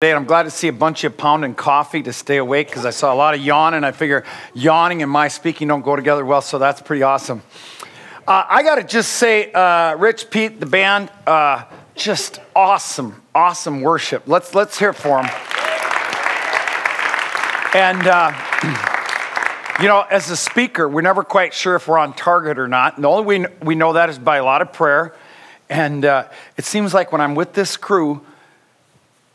Today, 0.00 0.12
I'm 0.12 0.26
glad 0.26 0.44
to 0.44 0.50
see 0.52 0.68
a 0.68 0.72
bunch 0.72 1.02
of 1.02 1.16
pounding 1.16 1.56
coffee 1.56 2.04
to 2.04 2.12
stay 2.12 2.36
awake 2.36 2.68
because 2.68 2.86
I 2.86 2.90
saw 2.90 3.12
a 3.12 3.16
lot 3.16 3.34
of 3.34 3.40
yawning. 3.40 3.82
I 3.82 3.90
figure 3.90 4.24
yawning 4.54 5.02
and 5.02 5.10
my 5.10 5.26
speaking 5.26 5.66
don't 5.66 5.82
go 5.84 5.96
together 5.96 6.24
well, 6.24 6.40
so 6.40 6.60
that's 6.60 6.80
pretty 6.80 7.02
awesome. 7.02 7.42
Uh, 8.24 8.44
I 8.48 8.62
got 8.62 8.76
to 8.76 8.84
just 8.84 9.14
say, 9.14 9.50
uh, 9.50 9.96
Rich, 9.96 10.30
Pete, 10.30 10.60
the 10.60 10.66
band, 10.66 11.10
uh, 11.26 11.64
just 11.96 12.40
awesome, 12.54 13.20
awesome 13.34 13.80
worship. 13.80 14.22
Let's 14.28 14.54
let's 14.54 14.78
hear 14.78 14.90
it 14.90 14.94
for 14.94 15.20
them. 15.20 15.30
And 17.74 18.06
uh, 18.06 19.80
you 19.82 19.88
know, 19.88 20.02
as 20.02 20.30
a 20.30 20.36
speaker, 20.36 20.88
we're 20.88 21.00
never 21.00 21.24
quite 21.24 21.52
sure 21.52 21.74
if 21.74 21.88
we're 21.88 21.98
on 21.98 22.12
target 22.12 22.60
or 22.60 22.68
not. 22.68 22.94
And 22.94 23.02
the 23.02 23.08
only 23.08 23.24
way 23.24 23.46
we 23.64 23.74
know 23.74 23.94
that 23.94 24.10
is 24.10 24.18
by 24.20 24.36
a 24.36 24.44
lot 24.44 24.62
of 24.62 24.72
prayer. 24.72 25.16
And 25.68 26.04
uh, 26.04 26.28
it 26.56 26.64
seems 26.64 26.94
like 26.94 27.10
when 27.10 27.20
I'm 27.20 27.34
with 27.34 27.52
this 27.54 27.76
crew 27.76 28.24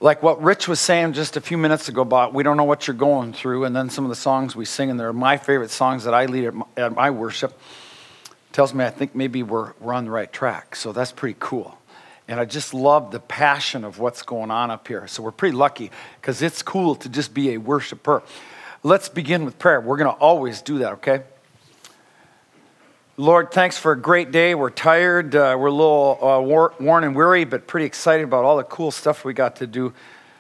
like 0.04 0.22
what 0.22 0.44
Rich 0.44 0.68
was 0.68 0.82
saying 0.82 1.14
just 1.14 1.38
a 1.38 1.42
few 1.42 1.58
minutes 1.58 1.88
ago 1.88 2.02
about 2.02 2.34
we 2.34 2.44
don't 2.44 2.58
know 2.58 2.66
what 2.66 2.88
you're 2.88 2.94
going 2.94 3.32
through, 3.32 3.64
and 3.64 3.74
then 3.74 3.90
some 3.90 4.04
of 4.04 4.10
the 4.10 4.18
songs 4.18 4.54
we 4.54 4.66
sing, 4.66 4.90
and 4.90 5.00
they're 5.00 5.14
my 5.14 5.38
favorite 5.38 5.72
songs 5.72 6.04
that 6.04 6.14
I 6.14 6.26
lead 6.26 6.44
at 6.44 6.54
my, 6.54 6.66
at 6.76 6.94
my 6.94 7.10
worship, 7.10 7.58
tells 8.52 8.74
me 8.74 8.84
I 8.84 8.90
think 8.90 9.16
maybe 9.16 9.44
we're, 9.44 9.72
we're 9.80 9.94
on 9.94 10.04
the 10.04 10.12
right 10.12 10.32
track. 10.32 10.76
So 10.76 10.92
that's 10.92 11.14
pretty 11.14 11.38
cool. 11.40 11.78
And 12.28 12.38
I 12.38 12.44
just 12.44 12.74
love 12.74 13.12
the 13.12 13.22
passion 13.22 13.86
of 13.86 13.98
what's 13.98 14.24
going 14.24 14.52
on 14.52 14.72
up 14.72 14.90
here. 14.90 15.08
So 15.08 15.24
we're 15.24 15.32
pretty 15.32 15.56
lucky 15.56 15.90
because 16.20 16.42
it's 16.42 16.62
cool 16.62 16.96
to 16.96 17.08
just 17.08 17.34
be 17.34 17.54
a 17.54 17.58
worshiper. 17.58 18.24
Let's 18.84 19.08
begin 19.08 19.46
with 19.46 19.58
prayer. 19.58 19.80
We're 19.80 19.98
going 19.98 20.14
to 20.14 20.22
always 20.22 20.62
do 20.62 20.80
that, 20.80 20.94
okay? 20.94 21.24
Lord, 23.16 23.52
thanks 23.52 23.78
for 23.78 23.92
a 23.92 23.96
great 23.96 24.32
day. 24.32 24.56
We're 24.56 24.72
tired. 24.72 25.36
Uh, 25.36 25.56
we're 25.60 25.68
a 25.68 25.72
little 25.72 26.18
uh, 26.20 26.42
worn 26.42 27.04
and 27.04 27.16
weary, 27.16 27.46
but 27.46 27.68
pretty 27.68 27.86
excited 27.86 28.24
about 28.24 28.44
all 28.44 28.58
the 28.58 28.64
cool 28.64 28.90
stuff 28.90 29.24
we 29.24 29.36
got 29.36 29.58
to 29.58 29.68
do. 29.68 29.94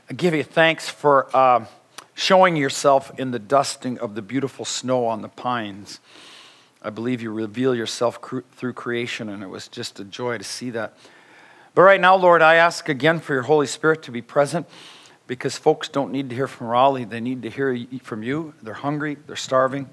I 0.09 0.15
give 0.15 0.33
you 0.33 0.41
thanks 0.41 0.89
for 0.89 1.27
uh, 1.35 1.65
showing 2.15 2.55
yourself 2.55 3.11
in 3.19 3.29
the 3.29 3.37
dusting 3.37 3.99
of 3.99 4.15
the 4.15 4.23
beautiful 4.23 4.65
snow 4.65 5.05
on 5.05 5.21
the 5.21 5.29
pines. 5.29 5.99
I 6.81 6.89
believe 6.89 7.21
you 7.21 7.31
reveal 7.31 7.75
yourself 7.75 8.19
cr- 8.19 8.39
through 8.53 8.73
creation, 8.73 9.29
and 9.29 9.43
it 9.43 9.49
was 9.49 9.67
just 9.67 9.99
a 9.99 10.03
joy 10.03 10.39
to 10.39 10.43
see 10.43 10.71
that. 10.71 10.97
But 11.75 11.83
right 11.83 12.01
now, 12.01 12.15
Lord, 12.15 12.41
I 12.41 12.55
ask 12.55 12.89
again 12.89 13.19
for 13.19 13.33
your 13.33 13.43
Holy 13.43 13.67
Spirit 13.67 14.01
to 14.01 14.11
be 14.11 14.23
present 14.23 14.67
because 15.27 15.59
folks 15.59 15.89
don't 15.89 16.11
need 16.11 16.31
to 16.31 16.35
hear 16.35 16.47
from 16.47 16.65
Rollie. 16.69 17.07
They 17.07 17.21
need 17.21 17.43
to 17.43 17.51
hear 17.51 17.77
from 18.01 18.23
you. 18.23 18.55
They're 18.63 18.73
hungry, 18.73 19.19
they're 19.27 19.35
starving 19.35 19.91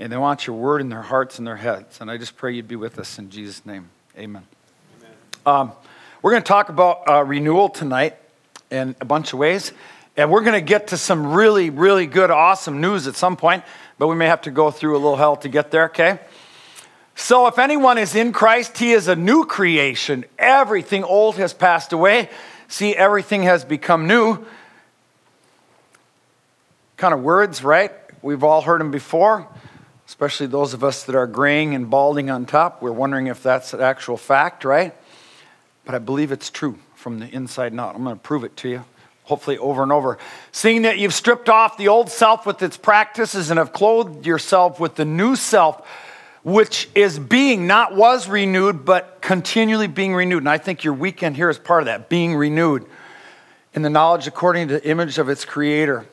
and 0.00 0.10
they 0.10 0.16
want 0.16 0.46
your 0.46 0.56
word 0.56 0.80
in 0.80 0.88
their 0.88 1.02
hearts 1.02 1.36
and 1.36 1.46
their 1.46 1.56
heads. 1.56 2.00
And 2.00 2.10
I 2.10 2.16
just 2.16 2.34
pray 2.36 2.54
you'd 2.54 2.66
be 2.66 2.74
with 2.74 2.98
us 2.98 3.18
in 3.18 3.28
Jesus' 3.28 3.66
name. 3.66 3.90
Amen. 4.16 4.42
Amen. 4.98 5.14
Um, 5.44 5.72
we're 6.22 6.30
going 6.30 6.42
to 6.42 6.48
talk 6.48 6.70
about 6.70 7.06
uh, 7.06 7.22
renewal 7.22 7.68
tonight 7.68 8.16
in 8.70 8.96
a 9.02 9.04
bunch 9.04 9.34
of 9.34 9.38
ways. 9.38 9.72
And 10.16 10.30
we're 10.30 10.40
going 10.40 10.54
to 10.54 10.66
get 10.66 10.88
to 10.88 10.96
some 10.96 11.34
really, 11.34 11.68
really 11.68 12.06
good, 12.06 12.30
awesome 12.30 12.80
news 12.80 13.06
at 13.06 13.14
some 13.14 13.36
point, 13.36 13.62
but 13.98 14.06
we 14.06 14.16
may 14.16 14.26
have 14.26 14.40
to 14.42 14.50
go 14.50 14.70
through 14.70 14.94
a 14.94 15.00
little 15.00 15.16
hell 15.16 15.36
to 15.36 15.50
get 15.50 15.70
there, 15.70 15.84
okay? 15.84 16.18
So, 17.14 17.46
if 17.46 17.58
anyone 17.58 17.98
is 17.98 18.14
in 18.14 18.32
Christ, 18.32 18.78
he 18.78 18.92
is 18.92 19.06
a 19.06 19.16
new 19.16 19.44
creation. 19.44 20.24
Everything 20.38 21.04
old 21.04 21.36
has 21.36 21.52
passed 21.52 21.92
away. 21.92 22.30
See, 22.68 22.96
everything 22.96 23.42
has 23.42 23.64
become 23.64 24.06
new. 24.06 24.44
Kind 26.96 27.12
of 27.12 27.20
words, 27.20 27.62
right? 27.62 27.92
We've 28.22 28.42
all 28.42 28.62
heard 28.62 28.80
them 28.80 28.90
before 28.90 29.46
especially 30.10 30.48
those 30.48 30.74
of 30.74 30.82
us 30.82 31.04
that 31.04 31.14
are 31.14 31.28
graying 31.28 31.72
and 31.72 31.88
balding 31.88 32.30
on 32.30 32.44
top. 32.44 32.82
We're 32.82 32.90
wondering 32.90 33.28
if 33.28 33.44
that's 33.44 33.72
an 33.74 33.80
actual 33.80 34.16
fact, 34.16 34.64
right? 34.64 34.92
But 35.84 35.94
I 35.94 35.98
believe 35.98 36.32
it's 36.32 36.50
true 36.50 36.80
from 36.96 37.20
the 37.20 37.28
inside 37.28 37.78
out. 37.78 37.94
I'm 37.94 38.02
going 38.02 38.16
to 38.16 38.20
prove 38.20 38.42
it 38.42 38.56
to 38.56 38.68
you, 38.68 38.84
hopefully 39.22 39.56
over 39.56 39.84
and 39.84 39.92
over. 39.92 40.18
Seeing 40.50 40.82
that 40.82 40.98
you've 40.98 41.14
stripped 41.14 41.48
off 41.48 41.76
the 41.76 41.86
old 41.86 42.10
self 42.10 42.44
with 42.44 42.60
its 42.60 42.76
practices 42.76 43.50
and 43.50 43.58
have 43.58 43.72
clothed 43.72 44.26
yourself 44.26 44.80
with 44.80 44.96
the 44.96 45.04
new 45.04 45.36
self, 45.36 45.88
which 46.42 46.88
is 46.96 47.20
being, 47.20 47.68
not 47.68 47.94
was 47.94 48.28
renewed, 48.28 48.84
but 48.84 49.22
continually 49.22 49.86
being 49.86 50.12
renewed. 50.12 50.42
And 50.42 50.48
I 50.48 50.58
think 50.58 50.82
your 50.82 50.94
weekend 50.94 51.36
here 51.36 51.50
is 51.50 51.58
part 51.58 51.82
of 51.82 51.86
that, 51.86 52.08
being 52.08 52.34
renewed 52.34 52.84
in 53.74 53.82
the 53.82 53.90
knowledge 53.90 54.26
according 54.26 54.66
to 54.68 54.74
the 54.74 54.88
image 54.88 55.18
of 55.18 55.28
its 55.28 55.44
creator. 55.44 56.04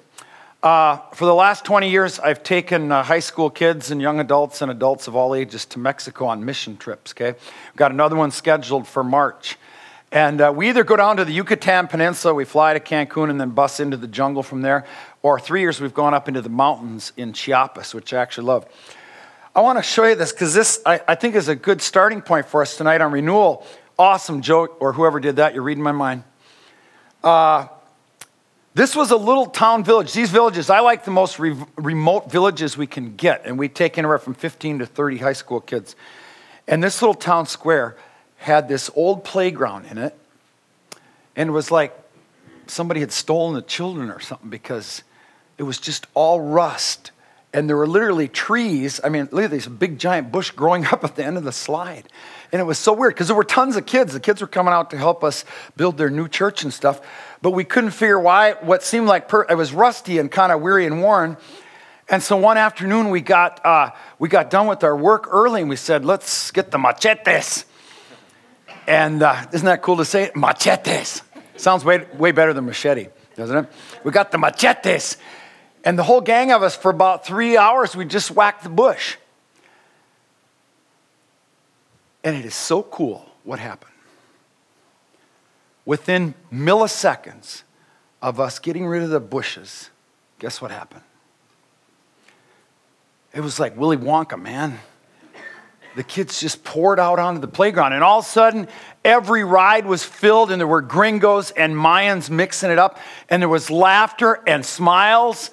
Uh, 0.63 0.97
for 1.13 1.25
the 1.25 1.35
last 1.35 1.66
20 1.66 1.91
years, 1.91 2.19
I've 2.19 2.41
taken 2.41 2.91
uh, 2.91 3.03
high 3.03 3.19
school 3.19 3.51
kids 3.51 3.91
and 3.91 4.01
young 4.01 4.19
adults 4.19 4.63
and 4.63 4.72
adults 4.72 5.07
of 5.07 5.16
all 5.16 5.35
ages 5.35 5.66
to 5.66 5.79
Mexico 5.79 6.25
on 6.25 6.44
mission 6.44 6.78
trips, 6.78 7.13
okay? 7.13 7.34
We've 7.34 7.78
got 7.78 7.91
another 7.91 8.16
one 8.16 8.31
scheduled 8.31 8.88
for 8.88 9.03
March. 9.03 9.57
And 10.12 10.41
uh, 10.41 10.51
we 10.56 10.69
either 10.69 10.84
go 10.84 10.95
down 10.95 11.18
to 11.18 11.25
the 11.25 11.31
Yucatan 11.31 11.88
Peninsula, 11.88 12.34
we 12.34 12.44
fly 12.44 12.73
to 12.73 12.79
Cancun, 12.79 13.29
and 13.29 13.40
then 13.40 13.51
bus 13.51 13.79
into 13.79 13.97
the 13.97 14.07
jungle 14.07 14.41
from 14.41 14.63
there, 14.63 14.85
or 15.22 15.40
three 15.40 15.62
years 15.62 15.79
we've 15.79 15.94
gone 15.94 16.16
up 16.16 16.28
into 16.28 16.41
the 16.41 16.50
mountains 16.50 17.13
in 17.18 17.34
Chiapas, 17.34 17.94
which 17.94 18.12
I 18.12 18.19
actually 18.19 18.47
love. 18.47 18.66
I 19.56 19.62
want 19.62 19.78
to 19.78 19.84
show 19.84 20.06
you 20.06 20.16
this 20.16 20.31
because 20.31 20.56
this, 20.56 20.81
I, 20.88 21.01
I, 21.07 21.13
think, 21.13 21.35
is 21.35 21.50
a 21.50 21.56
good 21.56 21.84
starting 21.84 22.22
point 22.22 22.47
for 22.47 22.63
us 22.63 22.78
tonight 22.78 23.01
on 23.01 23.12
renewal. 23.12 23.66
Awesome, 24.00 24.41
Joe, 24.41 24.66
or 24.66 24.94
whoever 24.94 25.19
did 25.19 25.35
that, 25.35 25.53
you're 25.53 25.63
reading 25.63 25.84
my 25.84 25.91
mind. 25.91 26.24
Uh, 27.24 27.68
this 28.78 28.96
was 28.96 29.10
a 29.10 29.18
little 29.18 29.48
town 29.48 29.84
village. 29.84 30.14
These 30.14 30.30
villages, 30.30 30.70
I 30.70 30.82
like 30.82 31.04
the 31.04 31.10
most 31.10 31.40
re- 31.40 31.56
remote 31.78 32.32
villages 32.32 32.78
we 32.78 32.86
can 32.86 33.16
get, 33.16 33.44
and 33.44 33.58
we 33.58 33.70
take 33.70 33.98
anywhere 33.98 34.20
from 34.20 34.36
15 34.36 34.80
to 34.80 34.86
30 34.86 35.18
high 35.18 35.34
school 35.34 35.60
kids. 35.60 35.96
And 36.68 36.84
this 36.84 37.02
little 37.02 37.16
town 37.16 37.48
square 37.48 37.98
had 38.38 38.68
this 38.68 38.92
old 38.94 39.24
playground 39.24 39.88
in 39.88 39.98
it, 39.98 40.16
and 41.36 41.50
it 41.50 41.52
was 41.52 41.72
like 41.72 41.92
somebody 42.68 43.00
had 43.00 43.12
stolen 43.12 43.56
the 43.56 43.64
children 43.64 44.12
or 44.12 44.20
something 44.20 44.52
because 44.52 45.02
it 45.58 45.64
was 45.64 45.80
just 45.80 46.06
all 46.14 46.40
rust. 46.40 47.10
And 47.57 47.68
there 47.68 47.75
were 47.75 47.88
literally 47.88 48.28
trees. 48.28 49.01
I 49.03 49.09
mean, 49.09 49.29
look 49.31 49.45
at 49.45 49.51
this 49.51 49.68
big 49.68 49.97
giant 49.97 50.31
bush 50.31 50.51
growing 50.51 50.85
up 50.85 51.03
at 51.03 51.16
the 51.16 51.25
end 51.25 51.38
of 51.38 51.44
the 51.44 51.51
slide. 51.51 52.03
And 52.51 52.62
it 52.62 52.66
was 52.66 52.78
so 52.78 52.94
weird 52.94 53.13
because 53.13 53.28
there 53.28 53.35
were 53.35 53.44
tons 53.44 53.75
of 53.75 53.85
kids. 53.85 54.13
The 54.13 54.19
kids 54.19 54.41
were 54.41 54.47
coming 54.47 54.73
out 54.73 54.91
to 54.91 54.97
help 54.97 55.23
us 55.23 55.44
build 55.75 55.97
their 55.97 56.09
new 56.09 56.28
church 56.28 56.63
and 56.63 56.73
stuff 56.73 57.01
but 57.41 57.51
we 57.51 57.63
couldn't 57.63 57.91
figure 57.91 58.19
why 58.19 58.53
what 58.53 58.84
seemed 58.84 59.07
like 59.07 59.28
per, 59.28 59.45
it 59.50 59.56
was 59.56 59.73
rusty 59.73 60.18
and 60.18 60.31
kind 60.31 60.51
of 60.51 60.62
weary 60.62 60.85
and 60.85 61.01
worn. 61.01 61.38
And 62.09 62.23
so 62.23 62.38
one 62.38 62.57
afternoon 62.57 63.09
we 63.09 63.22
got 63.22 63.66
uh, 63.66 63.91
we 64.18 64.29
got 64.29 64.50
done 64.50 64.68
with 64.68 64.84
our 64.84 64.95
work 64.95 65.28
early 65.29 65.62
and 65.62 65.69
we 65.69 65.75
said, 65.75 66.06
let's 66.06 66.51
get 66.51 66.72
the 66.72 66.78
machetes. 66.78 67.66
And 68.88 69.22
uh, 69.22 69.45
isn't 69.51 69.66
that 69.66 69.81
cool 69.81 69.97
to 69.97 70.06
say? 70.06 70.31
Machetes. 70.34 71.22
Sounds 71.57 71.84
way, 71.84 72.06
way 72.18 72.31
better 72.31 72.53
than 72.53 72.66
machete, 72.66 73.07
doesn't 73.35 73.66
it? 73.66 73.72
We 74.03 74.12
got 74.12 74.31
the 74.31 74.38
machetes. 74.38 75.18
And 75.84 75.98
the 75.98 76.04
whole 76.04 76.22
gang 76.22 76.52
of 76.52 76.64
us, 76.64 76.76
for 76.76 76.92
about 76.92 77.26
three 77.26 77.58
hours, 77.58 77.96
we 77.96 78.06
just 78.06 78.32
whacked 78.32 78.64
the 78.64 78.70
bush. 78.70 79.16
And 82.24 82.36
it 82.36 82.46
is 82.46 82.56
so 82.56 82.84
cool 82.84 83.30
what 83.44 83.60
happened 83.60 83.94
within 85.88 86.34
milliseconds 86.52 87.64
of 88.22 88.42
us 88.42 88.60
getting 88.60 88.86
rid 88.86 89.02
of 89.02 89.10
the 89.10 89.22
bushes, 89.22 89.90
guess 90.38 90.62
what 90.62 90.70
happened? 90.70 91.02
It 93.34 93.40
was 93.40 93.58
like 93.58 93.78
Willy 93.78 93.96
Wonka, 93.96 94.40
man. 94.40 94.80
The 95.96 96.04
kids 96.04 96.42
just 96.42 96.66
poured 96.66 97.00
out 97.00 97.20
onto 97.20 97.40
the 97.40 97.48
playground, 97.48 97.94
and 97.94 98.04
all 98.04 98.20
of 98.20 98.26
a 98.26 98.28
sudden, 98.28 98.68
every 99.06 99.46
ride 99.46 99.86
was 99.86 100.04
filled, 100.04 100.52
and 100.52 100.60
there 100.60 100.68
were 100.68 100.82
gringos 100.82 101.52
and 101.52 101.74
Mayans 101.74 102.30
mixing 102.30 102.70
it 102.70 102.78
up, 102.78 103.00
and 103.30 103.42
there 103.42 103.50
was 103.50 103.72
laughter 103.72 104.42
and 104.46 104.66
smiles. 104.66 105.52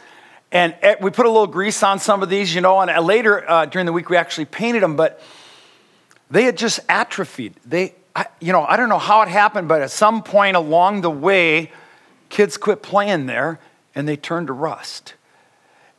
And 0.54 0.76
we 1.00 1.10
put 1.10 1.26
a 1.26 1.28
little 1.28 1.48
grease 1.48 1.82
on 1.82 1.98
some 1.98 2.22
of 2.22 2.28
these, 2.28 2.54
you 2.54 2.60
know, 2.60 2.80
and 2.80 3.04
later 3.04 3.50
uh, 3.50 3.66
during 3.66 3.86
the 3.86 3.92
week 3.92 4.08
we 4.08 4.16
actually 4.16 4.44
painted 4.44 4.84
them, 4.84 4.94
but 4.94 5.20
they 6.30 6.44
had 6.44 6.56
just 6.56 6.78
atrophied. 6.88 7.54
They, 7.66 7.94
I, 8.14 8.26
you 8.40 8.52
know, 8.52 8.64
I 8.64 8.76
don't 8.76 8.88
know 8.88 9.00
how 9.00 9.22
it 9.22 9.28
happened, 9.28 9.66
but 9.66 9.82
at 9.82 9.90
some 9.90 10.22
point 10.22 10.56
along 10.56 11.00
the 11.00 11.10
way, 11.10 11.72
kids 12.28 12.56
quit 12.56 12.82
playing 12.82 13.26
there 13.26 13.58
and 13.96 14.06
they 14.08 14.16
turned 14.16 14.46
to 14.46 14.52
rust. 14.52 15.14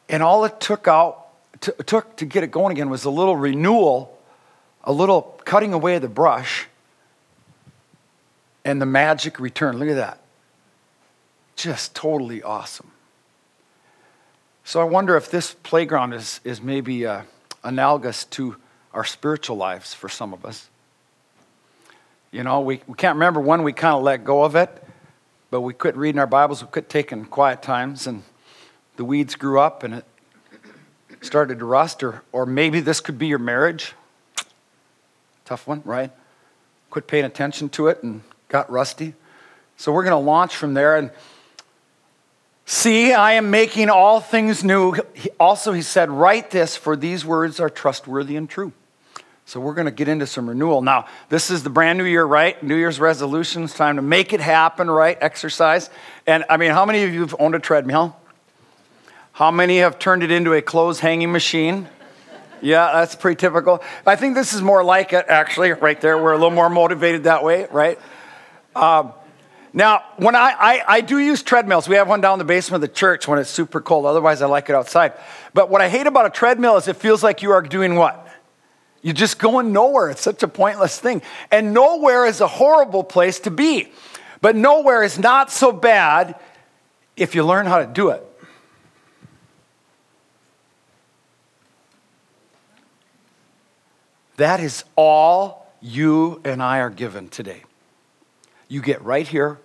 And 0.08 0.24
all 0.24 0.46
it 0.46 0.62
took 0.62 0.88
out 0.88 1.28
to, 1.62 1.74
took 1.84 2.16
to 2.16 2.26
get 2.26 2.42
it 2.46 2.52
going 2.52 2.72
again 2.72 2.90
was 2.90 3.04
a 3.04 3.10
little 3.10 3.36
renewal, 3.36 4.18
a 4.86 4.94
little 4.94 5.38
cutting 5.44 5.74
away 5.74 5.98
of 5.98 6.02
the 6.02 6.08
brush, 6.08 6.68
and 8.64 8.82
the 8.82 8.86
magic 8.86 9.38
returned. 9.38 9.80
Look 9.80 9.90
at 9.90 9.96
that. 9.96 10.20
Just 11.58 11.94
totally 11.94 12.42
awesome. 12.42 12.92
So 14.68 14.82
I 14.82 14.84
wonder 14.84 15.16
if 15.16 15.30
this 15.30 15.54
playground 15.54 16.14
is, 16.14 16.42
is 16.44 16.60
maybe 16.60 17.06
uh, 17.06 17.22
analogous 17.64 18.26
to 18.26 18.56
our 18.96 19.04
spiritual 19.04 19.58
lives 19.58 19.94
for 19.94 20.10
some 20.10 20.34
of 20.34 20.44
us. 20.44 20.68
You 22.32 22.44
know, 22.44 22.62
we, 22.62 22.82
we 22.88 22.96
can't 22.96 23.14
remember 23.14 23.40
when 23.40 23.62
we 23.62 23.74
kind 23.74 23.94
of 23.94 24.02
let 24.02 24.24
go 24.24 24.44
of 24.44 24.56
it, 24.56 24.84
but 25.52 25.62
we 25.62 25.76
quit 25.76 25.96
reading 25.96 26.18
our 26.18 26.26
Bibles, 26.26 26.64
we 26.64 26.68
quit 26.68 26.90
taking 26.90 27.26
quiet 27.26 27.62
times, 27.62 28.08
and 28.08 28.24
the 28.96 29.06
weeds 29.06 29.36
grew 29.36 29.60
up 29.60 29.84
and 29.84 29.94
it 29.94 30.06
started 31.22 31.60
to 31.60 31.66
rust. 31.66 32.02
Or, 32.02 32.24
or 32.32 32.48
maybe 32.48 32.80
this 32.80 33.02
could 33.02 33.20
be 33.20 33.28
your 33.28 33.38
marriage. 33.38 33.94
Tough 35.46 35.68
one, 35.68 35.84
right? 35.86 36.10
Quit 36.90 37.06
paying 37.06 37.26
attention 37.26 37.70
to 37.70 37.90
it 37.90 38.02
and 38.02 38.24
got 38.50 38.72
rusty. 38.72 39.14
So 39.78 39.92
we're 39.92 40.04
going 40.04 40.20
to 40.20 40.28
launch 40.28 40.56
from 40.56 40.74
there. 40.74 40.98
And 40.98 41.12
See, 42.68 43.14
I 43.14 43.34
am 43.34 43.52
making 43.52 43.92
all 43.92 44.20
things 44.20 44.64
new. 44.64 44.96
Also, 45.40 45.72
he 45.72 45.84
said, 45.84 46.10
Write 46.10 46.50
this, 46.50 46.76
for 46.76 46.96
these 46.96 47.24
words 47.24 47.60
are 47.60 47.70
trustworthy 47.70 48.36
and 48.36 48.50
true. 48.50 48.74
So, 49.46 49.60
we're 49.60 49.76
going 49.76 49.86
to 49.86 49.92
get 49.92 50.08
into 50.08 50.26
some 50.26 50.50
renewal. 50.50 50.82
Now, 50.82 51.06
this 51.30 51.52
is 51.52 51.62
the 51.62 51.70
brand 51.70 52.00
new 52.00 52.06
year, 52.06 52.26
right? 52.26 52.62
New 52.64 52.76
Year's 52.76 53.00
resolutions, 53.00 53.76
time 53.76 53.98
to 53.98 54.02
make 54.02 54.34
it 54.34 54.42
happen, 54.42 54.90
right? 54.90 55.16
Exercise. 55.22 55.92
And 56.26 56.44
I 56.50 56.58
mean, 56.58 56.72
how 56.72 56.86
many 56.86 57.04
of 57.04 57.14
you 57.14 57.22
have 57.22 57.36
owned 57.38 57.54
a 57.54 57.60
treadmill? 57.60 58.18
How 59.34 59.52
many 59.52 59.80
have 59.80 60.00
turned 60.00 60.24
it 60.24 60.32
into 60.32 60.54
a 60.54 60.62
clothes 60.62 61.02
hanging 61.02 61.32
machine? 61.32 61.88
Yeah, 62.62 62.92
that's 62.94 63.14
pretty 63.14 63.36
typical. 63.36 63.84
I 64.08 64.16
think 64.16 64.34
this 64.34 64.54
is 64.54 64.64
more 64.64 64.84
like 64.84 65.14
it, 65.14 65.26
actually, 65.28 65.72
right 65.74 66.02
there. 66.02 66.18
We're 66.18 66.32
a 66.32 66.38
little 66.38 66.50
more 66.50 66.70
motivated 66.70 67.26
that 67.26 67.44
way, 67.44 67.68
right? 67.70 68.00
Um, 68.76 69.14
now, 69.76 70.06
when 70.16 70.36
I, 70.36 70.56
I, 70.58 70.84
I, 70.88 71.02
do 71.02 71.20
use 71.20 71.44
treadmills, 71.44 71.90
we 71.90 71.98
have 71.98 72.08
one 72.08 72.22
down 72.22 72.36
in 72.36 72.40
the 72.40 72.46
basement 72.46 72.82
of 72.82 72.90
the 72.90 72.96
church 72.96 73.28
when 73.28 73.40
it's 73.40 73.50
super 73.50 73.82
cold. 73.82 74.06
Otherwise, 74.06 74.42
I 74.42 74.46
like 74.46 74.70
it 74.70 74.74
outside. 74.76 75.12
But 75.54 75.70
what 75.70 75.82
I 75.82 75.90
hate 75.90 76.08
about 76.08 76.26
a 76.26 76.30
treadmill 76.30 76.78
is 76.78 76.88
it 76.88 76.96
feels 76.96 77.22
like 77.22 77.42
you 77.42 77.52
are 77.52 77.62
doing 77.62 77.96
what? 77.96 78.26
You're 79.02 79.14
just 79.14 79.38
going 79.38 79.74
nowhere. 79.74 80.10
It's 80.10 80.22
such 80.22 80.44
a 80.44 80.48
pointless 80.48 80.98
thing. 80.98 81.22
And 81.52 81.74
nowhere 81.74 82.26
is 82.26 82.40
a 82.40 82.48
horrible 82.48 83.04
place 83.04 83.42
to 83.42 83.52
be. 83.52 83.92
But 84.40 84.56
nowhere 84.56 85.04
is 85.04 85.20
not 85.20 85.52
so 85.52 85.74
bad 85.74 86.40
if 87.18 87.36
you 87.36 87.44
learn 87.44 87.66
how 87.66 87.80
to 87.80 87.86
do 87.86 88.12
it. 88.12 88.24
That 94.38 94.62
is 94.62 94.86
all 94.96 95.70
you 95.82 96.40
and 96.46 96.64
I 96.64 96.80
are 96.80 96.90
given 96.90 97.28
today. 97.28 97.64
You 98.70 98.82
get 98.82 99.04
right 99.04 99.28
here 99.28 99.60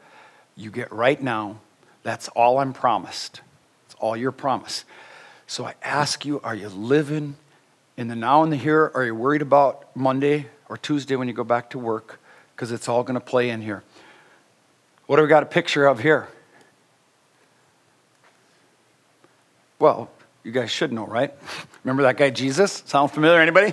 you 0.60 0.70
get 0.70 0.92
right 0.92 1.20
now. 1.20 1.60
That's 2.02 2.28
all 2.28 2.58
I'm 2.58 2.72
promised. 2.72 3.40
It's 3.86 3.94
all 3.98 4.16
your 4.16 4.32
promise. 4.32 4.84
So 5.46 5.64
I 5.64 5.74
ask 5.82 6.24
you, 6.24 6.40
are 6.42 6.54
you 6.54 6.68
living 6.68 7.36
in 7.96 8.08
the 8.08 8.14
now 8.14 8.42
and 8.42 8.52
the 8.52 8.56
here? 8.56 8.90
Are 8.94 9.04
you 9.04 9.14
worried 9.14 9.42
about 9.42 9.94
Monday 9.96 10.46
or 10.68 10.76
Tuesday 10.76 11.16
when 11.16 11.28
you 11.28 11.34
go 11.34 11.44
back 11.44 11.70
to 11.70 11.78
work? 11.78 12.20
Because 12.54 12.72
it's 12.72 12.88
all 12.88 13.02
going 13.02 13.18
to 13.18 13.24
play 13.24 13.50
in 13.50 13.62
here. 13.62 13.82
What 15.06 15.16
do 15.16 15.22
we 15.22 15.28
got 15.28 15.42
a 15.42 15.46
picture 15.46 15.86
of 15.86 15.98
here? 16.00 16.28
Well, 19.78 20.10
you 20.44 20.52
guys 20.52 20.70
should 20.70 20.92
know, 20.92 21.06
right? 21.06 21.34
Remember 21.84 22.02
that 22.02 22.16
guy 22.16 22.30
Jesus? 22.30 22.82
Sound 22.86 23.10
familiar? 23.10 23.40
Anybody? 23.40 23.72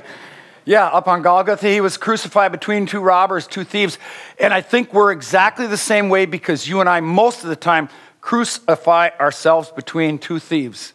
Yeah, 0.67 0.87
up 0.87 1.07
on 1.07 1.21
Golgotha, 1.21 1.69
he 1.69 1.79
was 1.79 1.95
crucified 1.95 2.51
between 2.51 2.87
two 2.87 2.99
robbers, 2.99 3.47
two 3.47 3.63
thieves. 3.63 3.97
And 4.37 4.53
I 4.53 4.59
think 4.59 4.93
we're 4.93 5.13
exactly 5.13 5.65
the 5.65 5.77
same 5.77 6.09
way 6.09 6.25
because 6.25 6.67
you 6.67 6.81
and 6.81 6.89
I, 6.89 6.99
most 6.99 7.43
of 7.43 7.49
the 7.49 7.55
time, 7.55 7.87
crucify 8.19 9.11
ourselves 9.17 9.71
between 9.71 10.19
two 10.19 10.39
thieves. 10.39 10.91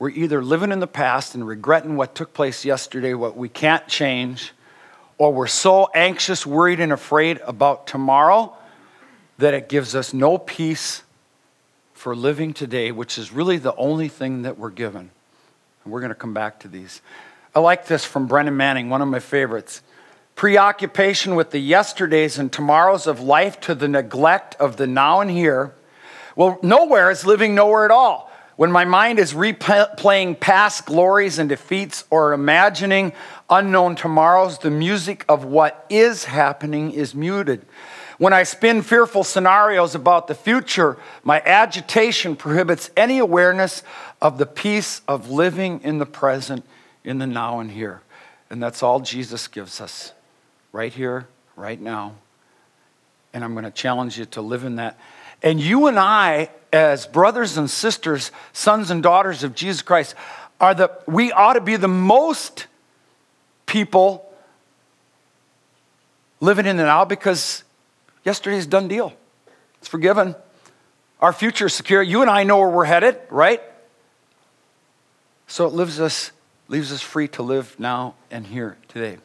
We're 0.00 0.10
either 0.10 0.42
living 0.42 0.72
in 0.72 0.80
the 0.80 0.88
past 0.88 1.36
and 1.36 1.46
regretting 1.46 1.94
what 1.94 2.16
took 2.16 2.34
place 2.34 2.64
yesterday, 2.64 3.14
what 3.14 3.36
we 3.36 3.48
can't 3.48 3.86
change, 3.86 4.52
or 5.16 5.32
we're 5.32 5.46
so 5.46 5.88
anxious, 5.94 6.44
worried, 6.44 6.80
and 6.80 6.90
afraid 6.90 7.40
about 7.46 7.86
tomorrow 7.86 8.52
that 9.38 9.54
it 9.54 9.68
gives 9.68 9.94
us 9.94 10.12
no 10.12 10.38
peace 10.38 11.04
for 11.94 12.16
living 12.16 12.52
today, 12.52 12.90
which 12.90 13.16
is 13.16 13.30
really 13.30 13.58
the 13.58 13.76
only 13.76 14.08
thing 14.08 14.42
that 14.42 14.58
we're 14.58 14.70
given. 14.70 15.10
And 15.84 15.92
we're 15.92 16.00
going 16.00 16.10
to 16.10 16.16
come 16.16 16.34
back 16.34 16.58
to 16.60 16.68
these. 16.68 17.00
I 17.56 17.58
like 17.60 17.86
this 17.86 18.04
from 18.04 18.26
Brennan 18.26 18.58
Manning, 18.58 18.90
one 18.90 19.00
of 19.00 19.08
my 19.08 19.18
favorites. 19.18 19.80
Preoccupation 20.34 21.36
with 21.36 21.52
the 21.52 21.58
yesterdays 21.58 22.38
and 22.38 22.52
tomorrows 22.52 23.06
of 23.06 23.22
life 23.22 23.58
to 23.60 23.74
the 23.74 23.88
neglect 23.88 24.54
of 24.56 24.76
the 24.76 24.86
now 24.86 25.22
and 25.22 25.30
here. 25.30 25.72
Well, 26.36 26.58
nowhere 26.62 27.10
is 27.10 27.24
living 27.24 27.54
nowhere 27.54 27.86
at 27.86 27.90
all. 27.90 28.30
When 28.56 28.70
my 28.70 28.84
mind 28.84 29.18
is 29.18 29.32
replaying 29.32 30.38
past 30.38 30.84
glories 30.84 31.38
and 31.38 31.48
defeats 31.48 32.04
or 32.10 32.34
imagining 32.34 33.14
unknown 33.48 33.96
tomorrows, 33.96 34.58
the 34.58 34.70
music 34.70 35.24
of 35.26 35.46
what 35.46 35.86
is 35.88 36.24
happening 36.26 36.92
is 36.92 37.14
muted. 37.14 37.64
When 38.18 38.34
I 38.34 38.42
spin 38.42 38.82
fearful 38.82 39.24
scenarios 39.24 39.94
about 39.94 40.26
the 40.26 40.34
future, 40.34 40.98
my 41.24 41.40
agitation 41.40 42.36
prohibits 42.36 42.90
any 42.98 43.18
awareness 43.18 43.82
of 44.20 44.36
the 44.36 44.44
peace 44.44 45.00
of 45.08 45.30
living 45.30 45.80
in 45.82 45.96
the 45.96 46.04
present 46.04 46.62
in 47.06 47.18
the 47.18 47.26
now 47.26 47.60
and 47.60 47.70
here. 47.70 48.02
And 48.50 48.62
that's 48.62 48.82
all 48.82 49.00
Jesus 49.00 49.48
gives 49.48 49.80
us 49.80 50.12
right 50.72 50.92
here, 50.92 51.26
right 51.54 51.80
now. 51.80 52.16
And 53.32 53.42
I'm 53.42 53.52
going 53.52 53.64
to 53.64 53.70
challenge 53.70 54.18
you 54.18 54.26
to 54.26 54.42
live 54.42 54.64
in 54.64 54.76
that. 54.76 54.98
And 55.42 55.60
you 55.60 55.86
and 55.86 55.98
I, 55.98 56.50
as 56.72 57.06
brothers 57.06 57.56
and 57.56 57.70
sisters, 57.70 58.32
sons 58.52 58.90
and 58.90 59.02
daughters 59.02 59.44
of 59.44 59.54
Jesus 59.54 59.82
Christ, 59.82 60.14
are 60.60 60.74
the, 60.74 60.90
we 61.06 61.32
ought 61.32 61.54
to 61.54 61.60
be 61.60 61.76
the 61.76 61.88
most 61.88 62.66
people 63.66 64.30
living 66.40 66.66
in 66.66 66.76
the 66.76 66.84
now 66.84 67.04
because 67.04 67.62
yesterday's 68.24 68.66
done 68.66 68.88
deal. 68.88 69.12
It's 69.78 69.88
forgiven. 69.88 70.34
Our 71.20 71.32
future 71.32 71.66
is 71.66 71.74
secure. 71.74 72.02
You 72.02 72.22
and 72.22 72.30
I 72.30 72.42
know 72.42 72.58
where 72.58 72.68
we're 72.68 72.84
headed, 72.84 73.18
right? 73.30 73.62
So 75.46 75.66
it 75.66 75.72
lives 75.72 76.00
us 76.00 76.32
leaves 76.68 76.92
us 76.92 77.00
free 77.00 77.28
to 77.28 77.42
live 77.42 77.78
now 77.78 78.14
and 78.30 78.46
here 78.46 78.76
today. 78.88 79.18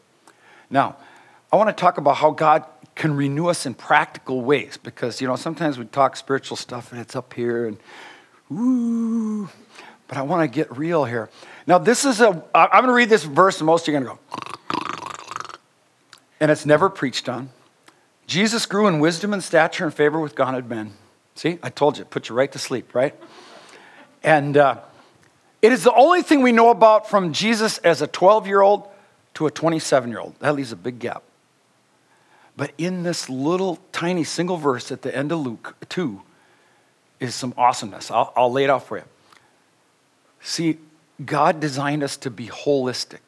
Now, 0.69 0.97
I 1.51 1.55
want 1.57 1.69
to 1.69 1.79
talk 1.79 1.97
about 1.97 2.17
how 2.17 2.31
God 2.31 2.65
can 2.95 3.15
renew 3.15 3.47
us 3.47 3.65
in 3.65 3.73
practical 3.73 4.41
ways 4.41 4.77
because, 4.77 5.21
you 5.21 5.27
know, 5.27 5.35
sometimes 5.35 5.77
we 5.77 5.85
talk 5.85 6.15
spiritual 6.15 6.57
stuff 6.57 6.91
and 6.91 7.01
it's 7.01 7.15
up 7.15 7.33
here 7.33 7.65
and 7.67 7.77
ooh, 8.51 9.49
but 10.07 10.17
I 10.17 10.21
want 10.21 10.49
to 10.49 10.53
get 10.53 10.75
real 10.77 11.05
here. 11.05 11.29
Now, 11.67 11.77
this 11.77 12.05
is 12.05 12.21
a, 12.21 12.43
I'm 12.53 12.69
going 12.83 12.87
to 12.87 12.93
read 12.93 13.09
this 13.09 13.23
verse 13.23 13.59
and 13.59 13.65
most 13.65 13.87
of 13.87 13.93
you 13.93 13.97
are 13.97 14.03
going 14.03 14.17
to 14.17 14.23
go, 14.23 15.57
and 16.39 16.51
it's 16.51 16.65
never 16.65 16.89
preached 16.89 17.27
on. 17.27 17.49
Jesus 18.27 18.65
grew 18.65 18.87
in 18.87 18.99
wisdom 18.99 19.33
and 19.33 19.43
stature 19.43 19.83
and 19.83 19.93
favor 19.93 20.19
with 20.19 20.35
God 20.35 20.55
and 20.55 20.69
men. 20.69 20.93
See, 21.35 21.59
I 21.63 21.69
told 21.69 21.97
you, 21.97 22.05
put 22.05 22.29
you 22.29 22.35
right 22.35 22.51
to 22.51 22.59
sleep, 22.59 22.93
right? 22.93 23.15
And, 24.23 24.57
uh, 24.57 24.81
it 25.61 25.71
is 25.71 25.83
the 25.83 25.93
only 25.93 26.21
thing 26.21 26.41
we 26.41 26.51
know 26.51 26.69
about 26.69 27.09
from 27.09 27.33
Jesus 27.33 27.77
as 27.79 28.01
a 28.01 28.07
12 28.07 28.47
year 28.47 28.61
old 28.61 28.87
to 29.35 29.47
a 29.47 29.51
27 29.51 30.09
year 30.09 30.19
old. 30.19 30.35
That 30.39 30.55
leaves 30.55 30.71
a 30.71 30.75
big 30.75 30.99
gap. 30.99 31.23
But 32.57 32.71
in 32.77 33.03
this 33.03 33.29
little 33.29 33.79
tiny 33.91 34.23
single 34.23 34.57
verse 34.57 34.91
at 34.91 35.01
the 35.01 35.15
end 35.15 35.31
of 35.31 35.39
Luke 35.39 35.75
2 35.89 36.21
is 37.19 37.33
some 37.33 37.53
awesomeness. 37.57 38.11
I'll, 38.11 38.33
I'll 38.35 38.51
lay 38.51 38.63
it 38.63 38.69
out 38.69 38.85
for 38.85 38.97
you. 38.97 39.03
See, 40.41 40.77
God 41.23 41.59
designed 41.59 42.03
us 42.03 42.17
to 42.17 42.29
be 42.29 42.47
holistic. 42.47 43.19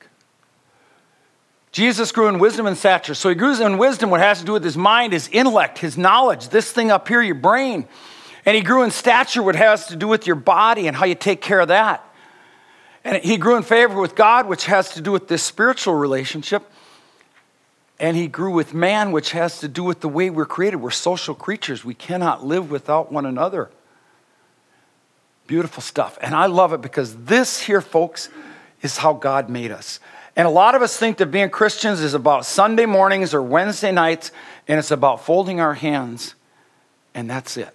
Jesus 1.71 2.11
grew 2.11 2.27
in 2.27 2.37
wisdom 2.37 2.67
and 2.67 2.77
stature. 2.77 3.15
So 3.15 3.29
he 3.29 3.35
grew 3.35 3.59
in 3.59 3.77
wisdom, 3.77 4.09
what 4.09 4.19
has 4.19 4.39
to 4.39 4.45
do 4.45 4.53
with 4.53 4.63
his 4.63 4.77
mind, 4.77 5.13
his 5.13 5.27
intellect, 5.31 5.79
his 5.79 5.97
knowledge, 5.97 6.49
this 6.49 6.71
thing 6.71 6.91
up 6.91 7.07
here, 7.07 7.21
your 7.21 7.35
brain. 7.35 7.87
And 8.45 8.55
he 8.55 8.61
grew 8.61 8.83
in 8.83 8.91
stature, 8.91 9.41
what 9.41 9.55
has 9.55 9.87
to 9.87 9.95
do 9.95 10.07
with 10.07 10.27
your 10.27 10.35
body 10.35 10.87
and 10.87 10.95
how 10.95 11.05
you 11.05 11.15
take 11.15 11.41
care 11.41 11.59
of 11.59 11.69
that. 11.69 12.07
And 13.03 13.21
he 13.23 13.37
grew 13.37 13.57
in 13.57 13.63
favor 13.63 13.99
with 13.99 14.15
God, 14.15 14.47
which 14.47 14.65
has 14.65 14.93
to 14.93 15.01
do 15.01 15.11
with 15.11 15.27
this 15.27 15.43
spiritual 15.43 15.95
relationship. 15.95 16.69
And 17.99 18.15
he 18.17 18.27
grew 18.27 18.51
with 18.51 18.73
man, 18.73 19.11
which 19.11 19.31
has 19.31 19.59
to 19.59 19.67
do 19.67 19.83
with 19.83 19.99
the 20.01 20.09
way 20.09 20.29
we're 20.29 20.45
created. 20.45 20.77
We're 20.77 20.91
social 20.91 21.35
creatures. 21.35 21.83
We 21.83 21.93
cannot 21.93 22.45
live 22.45 22.71
without 22.71 23.11
one 23.11 23.25
another. 23.25 23.69
Beautiful 25.47 25.81
stuff. 25.81 26.17
And 26.21 26.33
I 26.33 26.45
love 26.45 26.73
it 26.73 26.81
because 26.81 27.15
this 27.25 27.61
here, 27.61 27.81
folks, 27.81 28.29
is 28.81 28.97
how 28.97 29.13
God 29.13 29.49
made 29.49 29.71
us. 29.71 29.99
And 30.35 30.47
a 30.47 30.51
lot 30.51 30.73
of 30.73 30.81
us 30.81 30.97
think 30.97 31.17
that 31.17 31.27
being 31.27 31.49
Christians 31.49 32.01
is 32.01 32.13
about 32.13 32.45
Sunday 32.45 32.85
mornings 32.85 33.33
or 33.33 33.41
Wednesday 33.41 33.91
nights, 33.91 34.31
and 34.67 34.79
it's 34.79 34.91
about 34.91 35.23
folding 35.23 35.59
our 35.59 35.75
hands, 35.75 36.33
and 37.13 37.29
that's 37.29 37.55
it. 37.55 37.73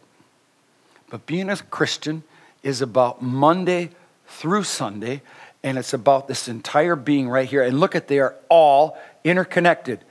But 1.08 1.24
being 1.24 1.48
a 1.48 1.56
Christian 1.56 2.24
is 2.62 2.82
about 2.82 3.22
Monday 3.22 3.90
through 4.28 4.62
Sunday, 4.62 5.22
and 5.62 5.76
it's 5.76 5.92
about 5.92 6.28
this 6.28 6.46
entire 6.48 6.94
being 6.94 7.28
right 7.28 7.48
here. 7.48 7.62
And 7.62 7.80
look 7.80 7.96
at 7.96 8.06
they 8.06 8.20
are 8.20 8.36
all 8.48 8.96
interconnected. 9.24 10.04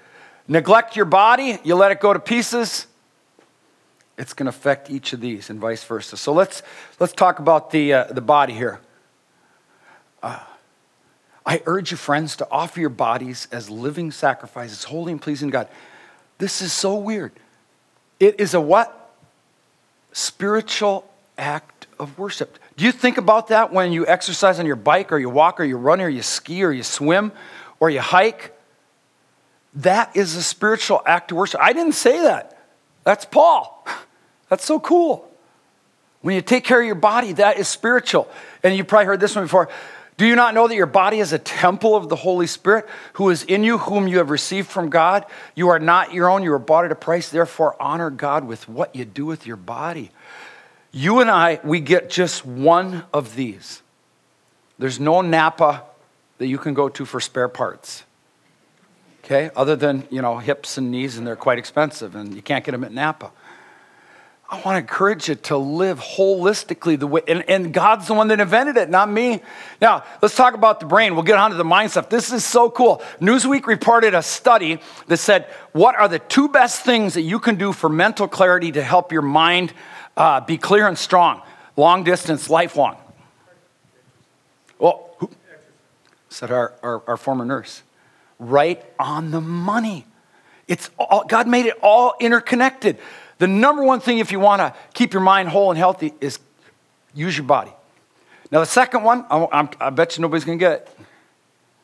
Neglect 0.48 0.96
your 0.96 1.06
body, 1.06 1.60
you 1.64 1.76
let 1.76 1.92
it 1.92 2.00
go 2.00 2.14
to 2.14 2.20
pieces, 2.20 2.88
it's 4.18 4.34
going 4.34 4.46
to 4.46 4.50
affect 4.50 4.90
each 4.90 5.14
of 5.14 5.22
these, 5.22 5.50
and 5.50 5.60
vice 5.60 5.84
versa. 5.84 6.18
So 6.18 6.34
let's 6.34 6.64
let's 7.00 7.14
talk 7.14 7.40
about 7.40 7.72
the 7.72 7.94
uh, 7.94 8.04
the 8.06 8.22
body 8.22 8.54
here. 8.54 8.80
Uh, 10.24 10.40
I 11.46 11.62
urge 11.66 11.92
you, 11.92 11.98
friends, 11.98 12.36
to 12.38 12.48
offer 12.52 12.80
your 12.80 12.90
bodies 12.90 13.48
as 13.52 13.70
living 13.70 14.12
sacrifices, 14.12 14.84
holy 14.84 15.12
and 15.12 15.22
pleasing 15.22 15.50
to 15.50 15.52
God. 15.52 15.68
This 16.40 16.62
is 16.62 16.74
so 16.74 16.96
weird. 16.96 17.32
It 18.20 18.40
is 18.40 18.54
a 18.54 18.62
what? 18.62 19.16
Spiritual 20.12 21.10
act 21.38 21.88
of 22.00 22.18
worship. 22.18 22.58
Do 22.78 22.86
you 22.86 22.92
think 22.92 23.18
about 23.18 23.48
that 23.48 23.74
when 23.74 23.92
you 23.92 24.06
exercise 24.06 24.60
on 24.60 24.68
your 24.68 24.76
bike 24.76 25.12
or 25.12 25.18
you 25.18 25.30
walk 25.30 25.60
or 25.60 25.64
you 25.64 25.78
run 25.78 26.00
or 26.00 26.08
you 26.08 26.22
ski 26.22 26.64
or 26.64 26.72
you 26.72 26.84
swim 26.84 27.32
or 27.80 27.90
you 27.90 28.00
hike? 28.00 28.56
That 29.74 30.16
is 30.16 30.36
a 30.36 30.44
spiritual 30.44 31.02
act 31.06 31.32
of 31.32 31.38
worship. 31.38 31.60
I 31.62 31.74
didn't 31.74 31.94
say 31.94 32.22
that. 32.22 32.64
That's 33.04 33.26
Paul. 33.26 33.86
That's 34.50 34.64
so 34.64 34.80
cool. 34.80 35.30
When 36.22 36.36
you 36.36 36.42
take 36.42 36.64
care 36.64 36.80
of 36.80 36.86
your 36.86 36.96
body, 36.96 37.34
that 37.34 37.58
is 37.58 37.68
spiritual. 37.68 38.30
And 38.64 38.76
you 38.76 38.84
probably 38.84 39.06
heard 39.06 39.20
this 39.20 39.36
one 39.36 39.46
before. 39.46 39.70
Do 40.18 40.26
you 40.26 40.36
not 40.36 40.54
know 40.54 40.68
that 40.68 40.76
your 40.76 40.88
body 40.88 41.20
is 41.20 41.32
a 41.32 41.40
temple 41.40 41.96
of 41.96 42.10
the 42.10 42.16
Holy 42.16 42.48
Spirit 42.48 42.88
who 43.14 43.30
is 43.30 43.44
in 43.44 43.64
you, 43.64 43.78
whom 43.78 44.08
you 44.08 44.18
have 44.18 44.30
received 44.32 44.68
from 44.68 44.90
God? 44.90 45.26
You 45.56 45.70
are 45.70 45.80
not 45.80 46.14
your 46.14 46.30
own, 46.30 46.44
you 46.44 46.52
were 46.52 46.60
bought 46.60 46.86
at 46.86 46.92
a 46.92 46.96
price. 46.96 47.30
Therefore, 47.30 47.76
honor 47.80 48.10
God 48.10 48.44
with 48.44 48.68
what 48.68 48.96
you 48.96 49.06
do 49.06 49.26
with 49.26 49.46
your 49.46 49.58
body. 49.58 50.12
You 50.92 51.20
and 51.20 51.30
I, 51.30 51.60
we 51.64 51.80
get 51.80 52.10
just 52.10 52.46
one 52.46 53.04
of 53.14 53.36
these. 53.36 53.82
There's 54.80 55.00
no 55.00 55.22
Napa 55.22 55.84
that 56.38 56.48
you 56.48 56.58
can 56.58 56.74
go 56.74 56.90
to 56.90 57.06
for 57.06 57.20
spare 57.20 57.50
parts. 57.50 58.04
Okay? 59.24 59.50
Other 59.56 59.76
than, 59.76 60.08
you 60.10 60.22
know, 60.22 60.38
hips 60.38 60.78
and 60.78 60.92
knees, 60.92 61.18
and 61.18 61.28
they're 61.28 61.36
quite 61.36 61.58
expensive, 61.58 62.16
and 62.16 62.34
you 62.34 62.42
can't 62.42 62.64
get 62.64 62.72
them 62.72 62.84
at 62.84 62.94
Napa. 62.94 63.32
I 64.50 64.62
want 64.62 64.76
to 64.76 64.78
encourage 64.78 65.28
you 65.28 65.36
to 65.36 65.58
live 65.58 66.00
holistically 66.00 66.98
the 66.98 67.06
way, 67.06 67.20
and, 67.28 67.44
and, 67.50 67.74
God's 67.74 68.08
the 68.08 68.14
one 68.14 68.30
that 68.30 68.40
invented 68.40 68.78
it, 68.78 68.90
not 68.90 69.10
me. 69.10 69.42
Now, 69.82 70.06
let's 70.22 70.38
talk 70.38 70.54
about 70.54 70.80
the 70.80 70.86
brain. 70.86 71.16
We'll 71.16 71.26
get 71.26 71.38
on 71.38 71.52
to 71.52 71.58
the 71.58 71.66
mind 71.66 71.92
stuff. 71.92 72.08
This 72.08 72.32
is 72.32 72.46
so 72.46 72.70
cool. 72.70 73.02
Newsweek 73.20 73.66
reported 73.66 74.14
a 74.14 74.22
study 74.22 74.80
that 75.08 75.18
said, 75.18 75.48
What 75.74 75.96
are 75.96 76.08
the 76.08 76.20
two 76.20 76.48
best 76.48 76.84
things 76.84 77.16
that 77.16 77.24
you 77.24 77.40
can 77.40 77.56
do 77.56 77.74
for 77.74 77.90
mental 77.90 78.30
clarity 78.30 78.72
to 78.72 78.82
help 78.82 79.12
your 79.12 79.22
mind 79.22 79.74
uh, 80.18 80.42
be 80.42 80.58
clear 80.58 80.88
and 80.88 80.98
strong? 80.98 81.42
Long 81.78 82.04
distance, 82.04 82.50
lifelong. 82.50 82.98
Well, 84.80 85.16
who, 85.20 85.30
said 86.30 86.52
our, 86.52 86.74
our, 86.84 87.04
our 87.08 87.18
former 87.18 87.46
nurse. 87.46 87.84
Right 88.40 88.84
on 89.00 89.32
the 89.32 89.42
money. 89.42 90.06
It's 90.68 90.90
all, 91.00 91.24
God 91.26 91.48
made 91.48 91.66
it 91.68 91.78
all 91.82 92.16
interconnected. 92.20 92.98
The 93.38 93.48
number 93.48 93.84
one 93.84 94.00
thing, 94.00 94.18
if 94.18 94.32
you 94.32 94.40
want 94.40 94.60
to 94.60 94.74
keep 94.94 95.14
your 95.14 95.22
mind 95.22 95.50
whole 95.50 95.70
and 95.70 95.78
healthy, 95.78 96.14
is 96.20 96.40
use 97.14 97.38
your 97.38 97.46
body. 97.46 97.72
Now, 98.52 98.60
the 98.60 98.66
second 98.66 99.04
one, 99.04 99.26
I, 99.30 99.70
I 99.80 99.90
bet 99.90 100.18
you 100.18 100.22
nobody's 100.22 100.46
going 100.46 100.58
to 100.58 100.64
get 100.64 100.72
it. 100.74 100.90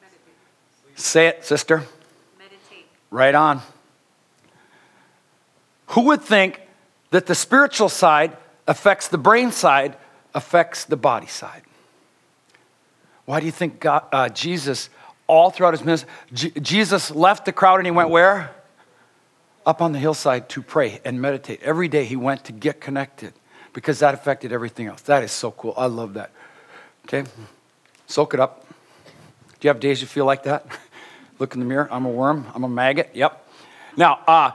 Meditate. 0.01 0.99
Say 0.99 1.27
it, 1.27 1.45
sister. 1.45 1.83
Meditate. 2.37 2.85
Right 3.11 3.35
on. 3.35 3.61
Who 5.87 6.01
would 6.07 6.21
think 6.21 6.61
that 7.13 7.27
the 7.27 7.35
spiritual 7.35 7.89
side 7.89 8.35
affects 8.67 9.07
the 9.07 9.17
brain 9.17 9.51
side, 9.51 9.95
affects 10.33 10.85
the 10.85 10.97
body 10.97 11.27
side? 11.27 11.61
Why 13.25 13.39
do 13.39 13.45
you 13.45 13.51
think 13.51 13.79
God, 13.79 14.05
uh, 14.11 14.29
Jesus, 14.29 14.89
all 15.27 15.51
throughout 15.51 15.73
his 15.73 15.83
ministry, 15.85 16.09
J- 16.33 16.59
Jesus 16.59 17.11
left 17.11 17.45
the 17.45 17.51
crowd 17.51 17.77
and 17.77 17.85
he 17.85 17.91
went 17.91 18.09
where? 18.09 18.53
up 19.65 19.81
on 19.81 19.91
the 19.91 19.99
hillside 19.99 20.49
to 20.49 20.61
pray 20.61 20.99
and 21.05 21.21
meditate. 21.21 21.61
Every 21.61 21.87
day 21.87 22.05
he 22.05 22.15
went 22.15 22.43
to 22.45 22.51
get 22.51 22.81
connected 22.81 23.33
because 23.71 23.99
that 23.99 24.13
affected 24.13 24.51
everything 24.51 24.87
else. 24.87 25.01
That 25.03 25.23
is 25.23 25.31
so 25.31 25.51
cool. 25.51 25.73
I 25.77 25.85
love 25.85 26.15
that. 26.15 26.31
Okay? 27.05 27.23
Soak 28.07 28.33
it 28.33 28.39
up. 28.39 28.67
Do 29.59 29.67
you 29.67 29.69
have 29.69 29.79
days 29.79 30.01
you 30.01 30.07
feel 30.07 30.25
like 30.25 30.43
that? 30.43 30.65
Look 31.39 31.53
in 31.53 31.59
the 31.59 31.65
mirror. 31.65 31.87
I'm 31.91 32.05
a 32.05 32.09
worm. 32.09 32.45
I'm 32.53 32.63
a 32.63 32.69
maggot. 32.69 33.11
Yep. 33.13 33.47
Now, 33.95 34.19
uh, 34.27 34.51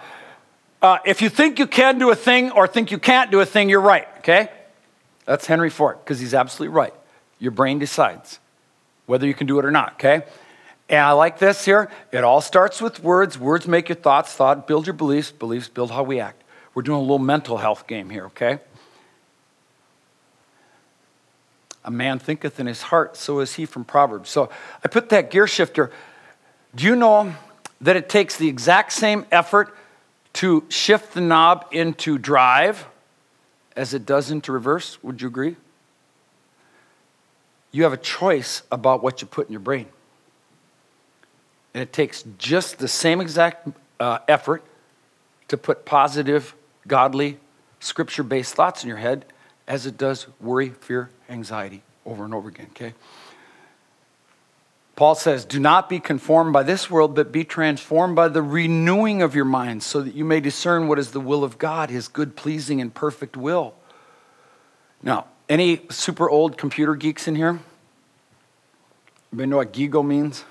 uh, 0.80 0.98
if 1.04 1.22
you 1.22 1.28
think 1.28 1.58
you 1.58 1.66
can 1.66 1.98
do 1.98 2.10
a 2.10 2.14
thing 2.14 2.50
or 2.52 2.66
think 2.66 2.90
you 2.90 2.98
can't 2.98 3.30
do 3.30 3.40
a 3.40 3.46
thing, 3.46 3.68
you're 3.68 3.80
right. 3.80 4.06
Okay? 4.18 4.48
That's 5.24 5.46
Henry 5.46 5.70
Ford 5.70 5.98
because 6.02 6.20
he's 6.20 6.34
absolutely 6.34 6.74
right. 6.74 6.94
Your 7.38 7.50
brain 7.50 7.78
decides 7.78 8.38
whether 9.06 9.26
you 9.26 9.34
can 9.34 9.46
do 9.46 9.58
it 9.58 9.64
or 9.64 9.70
not. 9.70 9.94
Okay? 9.94 10.22
And 10.88 11.00
I 11.00 11.12
like 11.12 11.38
this 11.38 11.64
here. 11.64 11.90
It 12.12 12.24
all 12.24 12.40
starts 12.40 12.80
with 12.80 13.02
words. 13.02 13.38
Words 13.38 13.66
make 13.68 13.88
your 13.88 13.96
thoughts, 13.96 14.32
thought 14.32 14.66
build 14.66 14.86
your 14.86 14.94
beliefs, 14.94 15.30
beliefs 15.30 15.68
build 15.68 15.90
how 15.90 16.02
we 16.02 16.20
act. 16.20 16.42
We're 16.74 16.82
doing 16.82 16.98
a 16.98 17.02
little 17.02 17.18
mental 17.18 17.58
health 17.58 17.86
game 17.86 18.08
here, 18.08 18.26
okay? 18.26 18.60
A 21.84 21.90
man 21.90 22.18
thinketh 22.18 22.60
in 22.60 22.66
his 22.66 22.82
heart, 22.82 23.16
so 23.16 23.40
is 23.40 23.54
he 23.54 23.66
from 23.66 23.84
Proverbs. 23.84 24.30
So 24.30 24.50
I 24.84 24.88
put 24.88 25.08
that 25.08 25.30
gear 25.30 25.46
shifter. 25.46 25.90
Do 26.74 26.84
you 26.84 26.94
know 26.94 27.34
that 27.80 27.96
it 27.96 28.08
takes 28.08 28.36
the 28.36 28.48
exact 28.48 28.92
same 28.92 29.26
effort 29.32 29.74
to 30.38 30.62
shift 30.68 31.14
the 31.14 31.20
knob 31.20 31.66
into 31.72 32.16
drive 32.16 32.86
as 33.74 33.92
it 33.92 34.06
does 34.06 34.30
into 34.30 34.52
reverse? 34.52 35.02
Would 35.02 35.20
you 35.20 35.26
agree? 35.26 35.56
You 37.72 37.82
have 37.82 37.92
a 37.92 37.96
choice 37.96 38.62
about 38.70 39.02
what 39.02 39.20
you 39.20 39.26
put 39.26 39.48
in 39.48 39.52
your 39.52 39.60
brain. 39.60 39.86
And 41.74 41.82
it 41.82 41.92
takes 41.92 42.22
just 42.38 42.78
the 42.78 42.86
same 42.86 43.20
exact 43.20 43.68
uh, 43.98 44.20
effort 44.28 44.62
to 45.48 45.56
put 45.56 45.84
positive, 45.84 46.54
godly, 46.86 47.38
scripture 47.80 48.22
based 48.22 48.54
thoughts 48.54 48.84
in 48.84 48.88
your 48.88 48.98
head 48.98 49.24
as 49.66 49.86
it 49.86 49.98
does 49.98 50.28
worry, 50.40 50.68
fear, 50.68 51.10
anxiety 51.28 51.82
over 52.06 52.24
and 52.24 52.32
over 52.32 52.48
again, 52.48 52.68
okay? 52.70 52.94
Paul 54.98 55.14
says, 55.14 55.44
Do 55.44 55.60
not 55.60 55.88
be 55.88 56.00
conformed 56.00 56.52
by 56.52 56.64
this 56.64 56.90
world, 56.90 57.14
but 57.14 57.30
be 57.30 57.44
transformed 57.44 58.16
by 58.16 58.26
the 58.26 58.42
renewing 58.42 59.22
of 59.22 59.32
your 59.32 59.44
mind, 59.44 59.84
so 59.84 60.00
that 60.00 60.12
you 60.12 60.24
may 60.24 60.40
discern 60.40 60.88
what 60.88 60.98
is 60.98 61.12
the 61.12 61.20
will 61.20 61.44
of 61.44 61.56
God, 61.56 61.88
his 61.88 62.08
good, 62.08 62.34
pleasing, 62.34 62.80
and 62.80 62.92
perfect 62.92 63.36
will. 63.36 63.74
Now, 65.00 65.26
any 65.48 65.82
super 65.88 66.28
old 66.28 66.58
computer 66.58 66.96
geeks 66.96 67.28
in 67.28 67.36
here? 67.36 67.60
Anybody 69.30 69.50
know 69.50 69.58
what 69.58 69.72
GIGO 69.72 70.04
means? 70.04 70.44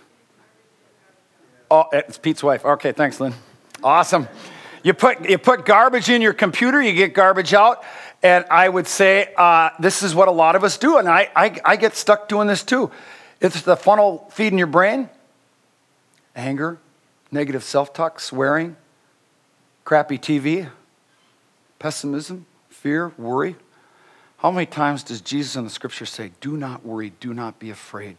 Oh, 1.69 1.83
it's 1.91 2.17
Pete's 2.17 2.41
wife. 2.41 2.63
Okay, 2.63 2.93
thanks, 2.93 3.19
Lynn. 3.19 3.33
Awesome. 3.83 4.29
You 4.81 4.93
put, 4.93 5.29
you 5.29 5.37
put 5.37 5.65
garbage 5.65 6.09
in 6.09 6.21
your 6.21 6.31
computer, 6.31 6.81
you 6.81 6.93
get 6.93 7.13
garbage 7.13 7.53
out. 7.53 7.83
And 8.23 8.45
I 8.49 8.69
would 8.69 8.87
say 8.87 9.33
uh, 9.35 9.71
this 9.77 10.03
is 10.03 10.15
what 10.15 10.29
a 10.29 10.31
lot 10.31 10.55
of 10.55 10.63
us 10.63 10.77
do. 10.77 10.99
And 10.99 11.09
I, 11.09 11.29
I, 11.35 11.59
I 11.65 11.75
get 11.75 11.97
stuck 11.97 12.29
doing 12.29 12.47
this 12.47 12.63
too. 12.63 12.91
It's 13.39 13.61
the 13.61 13.75
funnel 13.75 14.27
feeding 14.31 14.57
your 14.57 14.67
brain 14.67 15.09
anger, 16.35 16.77
negative 17.31 17.63
self 17.63 17.93
talk, 17.93 18.19
swearing, 18.19 18.75
crappy 19.83 20.17
TV, 20.17 20.69
pessimism, 21.79 22.45
fear, 22.69 23.11
worry. 23.17 23.55
How 24.37 24.51
many 24.51 24.67
times 24.67 25.01
does 25.01 25.19
Jesus 25.19 25.55
in 25.55 25.63
the 25.63 25.69
scripture 25.69 26.05
say, 26.05 26.31
Do 26.39 26.55
not 26.55 26.85
worry, 26.85 27.11
do 27.19 27.33
not 27.33 27.59
be 27.59 27.69
afraid? 27.71 28.17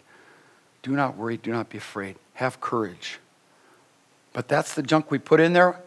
Do 0.83 0.93
not 0.93 1.17
worry, 1.17 1.37
do 1.37 1.53
not 1.53 1.71
be 1.71 1.79
afraid. 1.79 2.17
Have 2.35 2.61
courage. 2.61 3.19
But 4.33 4.49
that's 4.49 4.75
the 4.75 4.83
junk 4.83 5.11
we 5.11 5.19
put 5.19 5.41
in 5.41 5.53
there. 5.53 5.81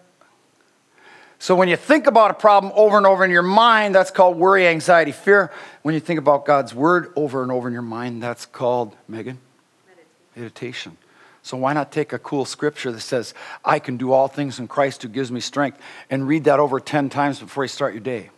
So 1.41 1.55
when 1.55 1.69
you 1.69 1.75
think 1.75 2.05
about 2.05 2.29
a 2.29 2.35
problem 2.35 2.71
over 2.75 2.97
and 2.97 3.07
over 3.07 3.25
in 3.25 3.31
your 3.31 3.41
mind, 3.41 3.95
that's 3.95 4.11
called 4.11 4.37
worry, 4.37 4.67
anxiety, 4.67 5.11
fear. 5.11 5.51
When 5.81 5.95
you 5.95 5.99
think 5.99 6.19
about 6.19 6.45
God's 6.45 6.71
word 6.71 7.11
over 7.15 7.41
and 7.41 7.51
over 7.51 7.67
in 7.67 7.73
your 7.73 7.81
mind, 7.81 8.21
that's 8.21 8.45
called, 8.45 8.95
Megan? 9.07 9.39
Meditation. 9.87 10.11
Meditation. 10.35 10.97
So 11.41 11.57
why 11.57 11.73
not 11.73 11.91
take 11.91 12.13
a 12.13 12.19
cool 12.19 12.45
scripture 12.45 12.91
that 12.91 12.99
says, 12.99 13.33
I 13.65 13.79
can 13.79 13.97
do 13.97 14.11
all 14.11 14.27
things 14.27 14.59
in 14.59 14.67
Christ 14.67 15.01
who 15.01 15.09
gives 15.09 15.31
me 15.31 15.39
strength, 15.39 15.79
and 16.11 16.27
read 16.27 16.43
that 16.43 16.59
over 16.59 16.79
10 16.79 17.09
times 17.09 17.39
before 17.39 17.63
you 17.63 17.69
start 17.69 17.95
your 17.95 18.01
day? 18.03 18.29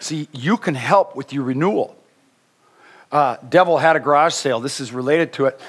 See, 0.00 0.26
you 0.32 0.56
can 0.56 0.74
help 0.74 1.14
with 1.14 1.32
your 1.32 1.44
renewal. 1.44 1.96
Uh, 3.12 3.36
Devil 3.48 3.78
had 3.78 3.94
a 3.94 4.00
garage 4.00 4.34
sale. 4.34 4.58
This 4.58 4.80
is 4.80 4.90
related 4.90 5.34
to 5.34 5.46
it. 5.46 5.60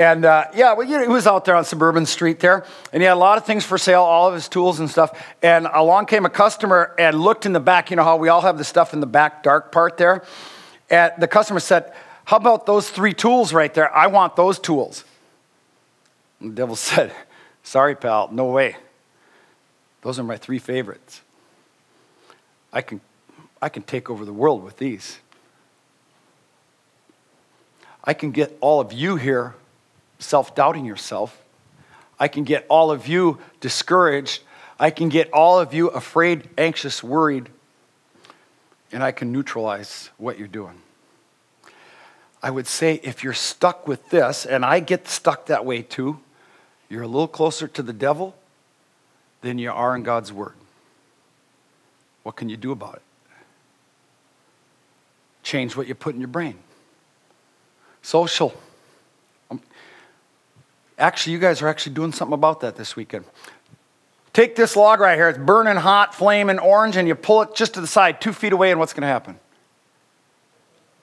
And 0.00 0.24
uh, 0.24 0.46
yeah, 0.54 0.72
well, 0.72 0.88
you 0.88 0.96
know, 0.96 1.02
he 1.02 1.08
was 1.08 1.26
out 1.26 1.44
there 1.44 1.54
on 1.54 1.66
Suburban 1.66 2.06
Street 2.06 2.40
there, 2.40 2.64
and 2.90 3.02
he 3.02 3.06
had 3.06 3.12
a 3.12 3.20
lot 3.20 3.36
of 3.36 3.44
things 3.44 3.66
for 3.66 3.76
sale, 3.76 4.00
all 4.00 4.28
of 4.28 4.32
his 4.32 4.48
tools 4.48 4.80
and 4.80 4.88
stuff. 4.88 5.12
And 5.42 5.66
along 5.70 6.06
came 6.06 6.24
a 6.24 6.30
customer 6.30 6.94
and 6.98 7.20
looked 7.20 7.44
in 7.44 7.52
the 7.52 7.60
back. 7.60 7.90
You 7.90 7.96
know 7.96 8.02
how 8.02 8.16
we 8.16 8.30
all 8.30 8.40
have 8.40 8.56
the 8.56 8.64
stuff 8.64 8.94
in 8.94 9.00
the 9.00 9.06
back, 9.06 9.42
dark 9.42 9.72
part 9.72 9.98
there? 9.98 10.24
And 10.88 11.12
the 11.18 11.28
customer 11.28 11.60
said, 11.60 11.92
How 12.24 12.38
about 12.38 12.64
those 12.64 12.88
three 12.88 13.12
tools 13.12 13.52
right 13.52 13.74
there? 13.74 13.94
I 13.94 14.06
want 14.06 14.36
those 14.36 14.58
tools. 14.58 15.04
And 16.40 16.52
the 16.52 16.54
devil 16.54 16.76
said, 16.76 17.12
Sorry, 17.62 17.94
pal, 17.94 18.30
no 18.32 18.46
way. 18.46 18.76
Those 20.00 20.18
are 20.18 20.24
my 20.24 20.38
three 20.38 20.58
favorites. 20.58 21.20
I 22.72 22.80
can, 22.80 23.02
I 23.60 23.68
can 23.68 23.82
take 23.82 24.08
over 24.08 24.24
the 24.24 24.32
world 24.32 24.64
with 24.64 24.78
these. 24.78 25.18
I 28.02 28.14
can 28.14 28.30
get 28.30 28.56
all 28.62 28.80
of 28.80 28.94
you 28.94 29.16
here 29.16 29.56
self 30.20 30.54
doubting 30.54 30.84
yourself. 30.84 31.42
I 32.18 32.28
can 32.28 32.44
get 32.44 32.66
all 32.68 32.90
of 32.90 33.08
you 33.08 33.38
discouraged. 33.60 34.42
I 34.78 34.90
can 34.90 35.08
get 35.08 35.30
all 35.32 35.58
of 35.58 35.74
you 35.74 35.88
afraid, 35.88 36.48
anxious, 36.56 37.02
worried. 37.02 37.48
And 38.92 39.02
I 39.02 39.12
can 39.12 39.32
neutralize 39.32 40.10
what 40.18 40.38
you're 40.38 40.48
doing. 40.48 40.80
I 42.42 42.50
would 42.50 42.66
say 42.66 43.00
if 43.02 43.22
you're 43.22 43.32
stuck 43.32 43.86
with 43.86 44.08
this, 44.10 44.46
and 44.46 44.64
I 44.64 44.80
get 44.80 45.08
stuck 45.08 45.46
that 45.46 45.64
way 45.64 45.82
too, 45.82 46.20
you're 46.88 47.02
a 47.02 47.06
little 47.08 47.28
closer 47.28 47.68
to 47.68 47.82
the 47.82 47.92
devil 47.92 48.34
than 49.42 49.58
you 49.58 49.70
are 49.70 49.94
in 49.94 50.02
God's 50.02 50.32
Word. 50.32 50.54
What 52.22 52.36
can 52.36 52.48
you 52.48 52.56
do 52.56 52.72
about 52.72 52.96
it? 52.96 53.02
Change 55.42 55.76
what 55.76 55.86
you 55.86 55.94
put 55.94 56.14
in 56.14 56.20
your 56.20 56.28
brain. 56.28 56.56
Social. 58.02 58.54
Actually, 61.00 61.32
you 61.32 61.38
guys 61.38 61.62
are 61.62 61.68
actually 61.68 61.94
doing 61.94 62.12
something 62.12 62.34
about 62.34 62.60
that 62.60 62.76
this 62.76 62.94
weekend. 62.94 63.24
Take 64.32 64.54
this 64.54 64.76
log 64.76 65.00
right 65.00 65.16
here, 65.16 65.28
it's 65.28 65.38
burning 65.38 65.76
hot, 65.76 66.14
flaming 66.14 66.58
orange, 66.58 66.96
and 66.96 67.08
you 67.08 67.14
pull 67.16 67.42
it 67.42 67.54
just 67.54 67.74
to 67.74 67.80
the 67.80 67.86
side, 67.86 68.20
two 68.20 68.32
feet 68.32 68.52
away, 68.52 68.70
and 68.70 68.78
what's 68.78 68.92
going 68.92 69.02
to 69.02 69.08
happen? 69.08 69.40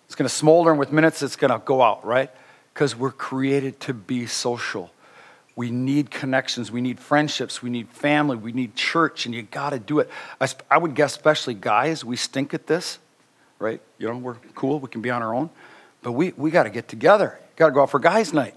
It's 0.06 0.16
going 0.16 0.30
to 0.30 0.34
smolder, 0.34 0.70
and 0.70 0.80
with 0.80 0.94
minutes, 0.94 1.22
it's 1.22 1.36
going 1.36 1.51
to 1.51 1.60
go 1.60 1.82
out, 1.82 2.06
right? 2.06 2.32
Because 2.74 2.96
we're 2.96 3.12
created 3.12 3.80
to 3.82 3.94
be 3.94 4.27
social. 4.27 4.92
We 5.58 5.72
need 5.72 6.12
connections. 6.12 6.72
We 6.72 6.80
need 6.80 7.00
friendships. 7.00 7.63
We 7.63 7.72
need 7.72 7.89
family. 7.89 8.38
We 8.38 8.51
need 8.51 8.75
church, 8.75 9.25
and 9.25 9.34
you 9.34 9.42
got 9.42 9.72
to 9.72 9.80
do 9.80 10.00
it. 10.00 10.10
I, 10.39 10.48
I 10.70 10.77
would 10.77 10.94
guess, 10.94 11.16
especially 11.16 11.56
guys, 11.56 12.06
we 12.06 12.16
stink 12.16 12.54
at 12.54 12.68
this, 12.68 13.00
right? 13.60 13.82
You 13.98 14.08
know, 14.08 14.18
we're 14.18 14.36
cool. 14.54 14.80
We 14.80 14.88
can 14.88 15.01
be 15.01 15.10
on 15.10 15.24
our 15.24 15.34
own. 15.34 15.50
But 16.04 16.12
we, 16.12 16.32
we 16.38 16.51
got 16.51 16.63
to 16.63 16.70
get 16.70 16.88
together. 16.88 17.39
Got 17.56 17.68
to 17.68 17.72
go 17.74 17.82
out 17.82 17.89
for 17.89 18.00
guys' 18.00 18.32
night. 18.32 18.54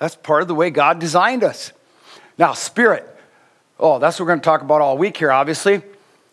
That's 0.00 0.16
part 0.16 0.42
of 0.42 0.48
the 0.48 0.54
way 0.54 0.70
God 0.70 0.98
designed 0.98 1.44
us. 1.44 1.72
Now, 2.38 2.54
spirit. 2.54 3.06
Oh, 3.78 3.98
that's 3.98 4.18
what 4.18 4.24
we're 4.24 4.30
going 4.30 4.40
to 4.40 4.44
talk 4.44 4.62
about 4.62 4.80
all 4.80 4.98
week 4.98 5.16
here, 5.16 5.30
obviously. 5.30 5.82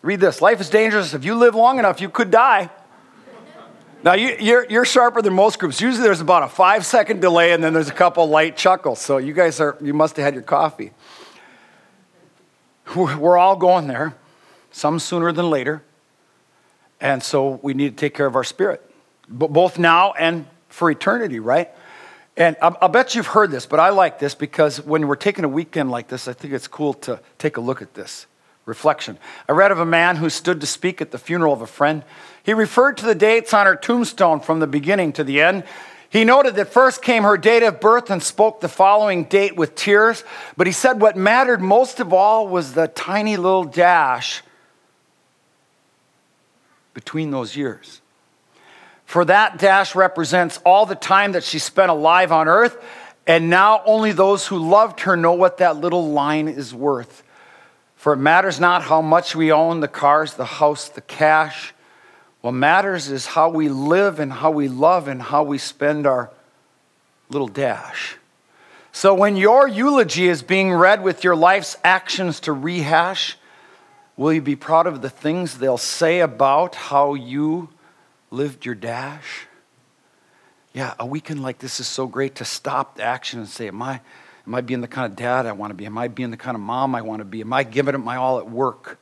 Read 0.02 0.20
this 0.20 0.40
Life 0.40 0.60
is 0.60 0.70
dangerous. 0.70 1.14
If 1.14 1.24
you 1.24 1.36
live 1.36 1.54
long 1.54 1.78
enough, 1.78 2.00
you 2.00 2.08
could 2.08 2.30
die. 2.30 2.70
Now, 4.02 4.14
you, 4.14 4.28
are 4.28 4.40
you're, 4.40 4.66
you're 4.70 4.84
sharper 4.84 5.20
than 5.22 5.34
most 5.34 5.58
groups. 5.58 5.80
Usually 5.80 6.02
there's 6.02 6.20
about 6.20 6.44
a 6.44 6.48
five 6.48 6.86
second 6.86 7.20
delay 7.20 7.52
and 7.52 7.62
then 7.62 7.74
there's 7.74 7.90
a 7.90 7.94
couple 7.94 8.26
light 8.28 8.56
chuckles. 8.56 9.00
So 9.00 9.18
you 9.18 9.34
guys 9.34 9.60
are, 9.60 9.76
you 9.82 9.92
must 9.92 10.16
have 10.16 10.24
had 10.24 10.34
your 10.34 10.44
coffee. 10.44 10.92
We're 12.96 13.36
all 13.36 13.56
going 13.56 13.86
there, 13.86 14.14
some 14.70 14.98
sooner 14.98 15.30
than 15.30 15.50
later. 15.50 15.82
And 17.02 17.22
so 17.22 17.60
we 17.62 17.74
need 17.74 17.90
to 17.90 17.96
take 17.96 18.14
care 18.14 18.26
of 18.26 18.34
our 18.34 18.44
spirit, 18.44 18.82
both 19.28 19.78
now 19.78 20.12
and 20.12 20.46
for 20.68 20.90
eternity, 20.90 21.38
right? 21.38 21.70
And 22.38 22.56
I'll 22.62 22.88
bet 22.88 23.16
you've 23.16 23.26
heard 23.26 23.50
this, 23.50 23.66
but 23.66 23.80
I 23.80 23.88
like 23.90 24.20
this 24.20 24.36
because 24.36 24.80
when 24.80 25.08
we're 25.08 25.16
taking 25.16 25.44
a 25.44 25.48
weekend 25.48 25.90
like 25.90 26.06
this, 26.06 26.28
I 26.28 26.32
think 26.32 26.54
it's 26.54 26.68
cool 26.68 26.94
to 26.94 27.18
take 27.36 27.56
a 27.56 27.60
look 27.60 27.82
at 27.82 27.94
this 27.94 28.28
reflection. 28.64 29.18
I 29.48 29.52
read 29.52 29.72
of 29.72 29.80
a 29.80 29.84
man 29.84 30.14
who 30.14 30.30
stood 30.30 30.60
to 30.60 30.66
speak 30.66 31.00
at 31.00 31.10
the 31.10 31.18
funeral 31.18 31.52
of 31.52 31.62
a 31.62 31.66
friend. 31.66 32.04
He 32.44 32.52
referred 32.52 32.96
to 32.98 33.06
the 33.06 33.16
dates 33.16 33.52
on 33.52 33.66
her 33.66 33.74
tombstone 33.74 34.38
from 34.38 34.60
the 34.60 34.68
beginning 34.68 35.12
to 35.14 35.24
the 35.24 35.40
end. 35.40 35.64
He 36.10 36.24
noted 36.24 36.54
that 36.54 36.72
first 36.72 37.02
came 37.02 37.24
her 37.24 37.36
date 37.36 37.64
of 37.64 37.80
birth 37.80 38.08
and 38.08 38.22
spoke 38.22 38.60
the 38.60 38.68
following 38.68 39.24
date 39.24 39.56
with 39.56 39.74
tears, 39.74 40.22
but 40.56 40.68
he 40.68 40.72
said 40.72 41.00
what 41.00 41.16
mattered 41.16 41.60
most 41.60 41.98
of 41.98 42.12
all 42.12 42.46
was 42.46 42.74
the 42.74 42.86
tiny 42.86 43.36
little 43.36 43.64
dash 43.64 44.44
between 46.94 47.32
those 47.32 47.56
years. 47.56 48.00
For 49.08 49.24
that 49.24 49.56
dash 49.56 49.94
represents 49.94 50.60
all 50.66 50.84
the 50.84 50.94
time 50.94 51.32
that 51.32 51.42
she 51.42 51.58
spent 51.58 51.90
alive 51.90 52.30
on 52.30 52.46
earth, 52.46 52.76
and 53.26 53.48
now 53.48 53.80
only 53.86 54.12
those 54.12 54.46
who 54.46 54.58
loved 54.58 55.00
her 55.00 55.16
know 55.16 55.32
what 55.32 55.56
that 55.56 55.78
little 55.78 56.10
line 56.12 56.46
is 56.46 56.74
worth. 56.74 57.22
For 57.96 58.12
it 58.12 58.18
matters 58.18 58.60
not 58.60 58.82
how 58.82 59.00
much 59.00 59.34
we 59.34 59.50
own 59.50 59.80
the 59.80 59.88
cars, 59.88 60.34
the 60.34 60.44
house, 60.44 60.90
the 60.90 61.00
cash. 61.00 61.72
What 62.42 62.52
matters 62.52 63.08
is 63.08 63.24
how 63.24 63.48
we 63.48 63.70
live 63.70 64.20
and 64.20 64.30
how 64.30 64.50
we 64.50 64.68
love 64.68 65.08
and 65.08 65.22
how 65.22 65.42
we 65.42 65.56
spend 65.56 66.06
our 66.06 66.30
little 67.30 67.48
dash. 67.48 68.18
So 68.92 69.14
when 69.14 69.36
your 69.38 69.66
eulogy 69.66 70.28
is 70.28 70.42
being 70.42 70.70
read 70.70 71.02
with 71.02 71.24
your 71.24 71.34
life's 71.34 71.78
actions 71.82 72.40
to 72.40 72.52
rehash, 72.52 73.38
will 74.18 74.34
you 74.34 74.42
be 74.42 74.54
proud 74.54 74.86
of 74.86 75.00
the 75.00 75.08
things 75.08 75.56
they'll 75.56 75.78
say 75.78 76.20
about 76.20 76.74
how 76.74 77.14
you 77.14 77.70
lived 78.30 78.64
your 78.64 78.74
dash? 78.74 79.46
Yeah, 80.72 80.94
a 80.98 81.06
weekend 81.06 81.42
like 81.42 81.58
this 81.58 81.80
is 81.80 81.86
so 81.86 82.06
great 82.06 82.36
to 82.36 82.44
stop 82.44 82.96
the 82.96 83.02
action 83.02 83.40
and 83.40 83.48
say, 83.48 83.68
Am 83.68 83.82
I 83.82 84.00
Am 84.48 84.54
I 84.54 84.62
being 84.62 84.80
the 84.80 84.88
kind 84.88 85.04
of 85.04 85.14
dad 85.14 85.44
I 85.44 85.52
want 85.52 85.72
to 85.72 85.74
be? 85.74 85.84
Am 85.84 85.98
I 85.98 86.08
being 86.08 86.30
the 86.30 86.38
kind 86.38 86.54
of 86.54 86.62
mom 86.62 86.94
I 86.94 87.02
want 87.02 87.20
to 87.20 87.26
be? 87.26 87.42
Am 87.42 87.52
I 87.52 87.64
giving 87.64 87.94
it 87.94 87.98
my 87.98 88.16
all 88.16 88.38
at 88.38 88.48
work? 88.48 88.98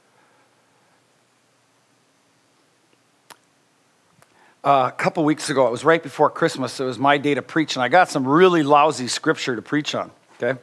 Uh, 4.64 4.90
a 4.92 4.96
couple 4.96 5.22
weeks 5.22 5.48
ago, 5.48 5.68
it 5.68 5.70
was 5.70 5.84
right 5.84 6.02
before 6.02 6.30
Christmas. 6.30 6.80
It 6.80 6.84
was 6.84 6.98
my 6.98 7.16
day 7.18 7.34
to 7.34 7.42
preach, 7.42 7.76
and 7.76 7.82
I 7.84 7.86
got 7.86 8.08
some 8.10 8.26
really 8.26 8.64
lousy 8.64 9.06
scripture 9.06 9.54
to 9.54 9.62
preach 9.62 9.94
on. 9.94 10.10
Okay? 10.42 10.58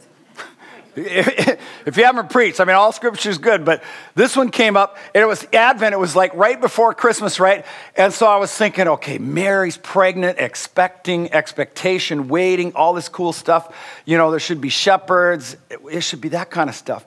if 0.96 1.98
you 1.98 2.06
haven't 2.06 2.30
preached, 2.30 2.60
I 2.60 2.66
mean, 2.66 2.76
all 2.76 2.92
scripture 2.92 3.30
is 3.30 3.38
good, 3.38 3.66
but 3.66 3.84
this 4.14 4.36
one 4.36 4.52
came 4.52 4.78
up, 4.78 4.98
and 5.16 5.24
it 5.24 5.26
was 5.26 5.46
Advent. 5.52 5.94
It 5.94 6.00
was 6.00 6.16
like 6.16 6.34
right 6.36 6.60
before 6.60 6.94
Christmas, 6.94 7.40
right? 7.40 7.66
And 7.96 8.14
so 8.14 8.28
I 8.28 8.38
was 8.38 8.52
thinking, 8.56 8.88
okay, 8.88 9.18
Mary's 9.18 9.78
pregnant, 9.78 10.40
expecting, 10.40 11.34
expectation, 11.34 12.28
waiting, 12.28 12.74
all 12.76 12.94
this 12.94 13.10
cool 13.10 13.34
stuff. 13.34 13.76
You 14.06 14.18
know, 14.18 14.30
there 14.30 14.40
should 14.40 14.62
be 14.62 14.70
shepherds, 14.70 15.58
it 15.92 16.02
should 16.02 16.22
be 16.22 16.30
that 16.30 16.52
kind 16.52 16.70
of 16.70 16.76
stuff. 16.76 17.06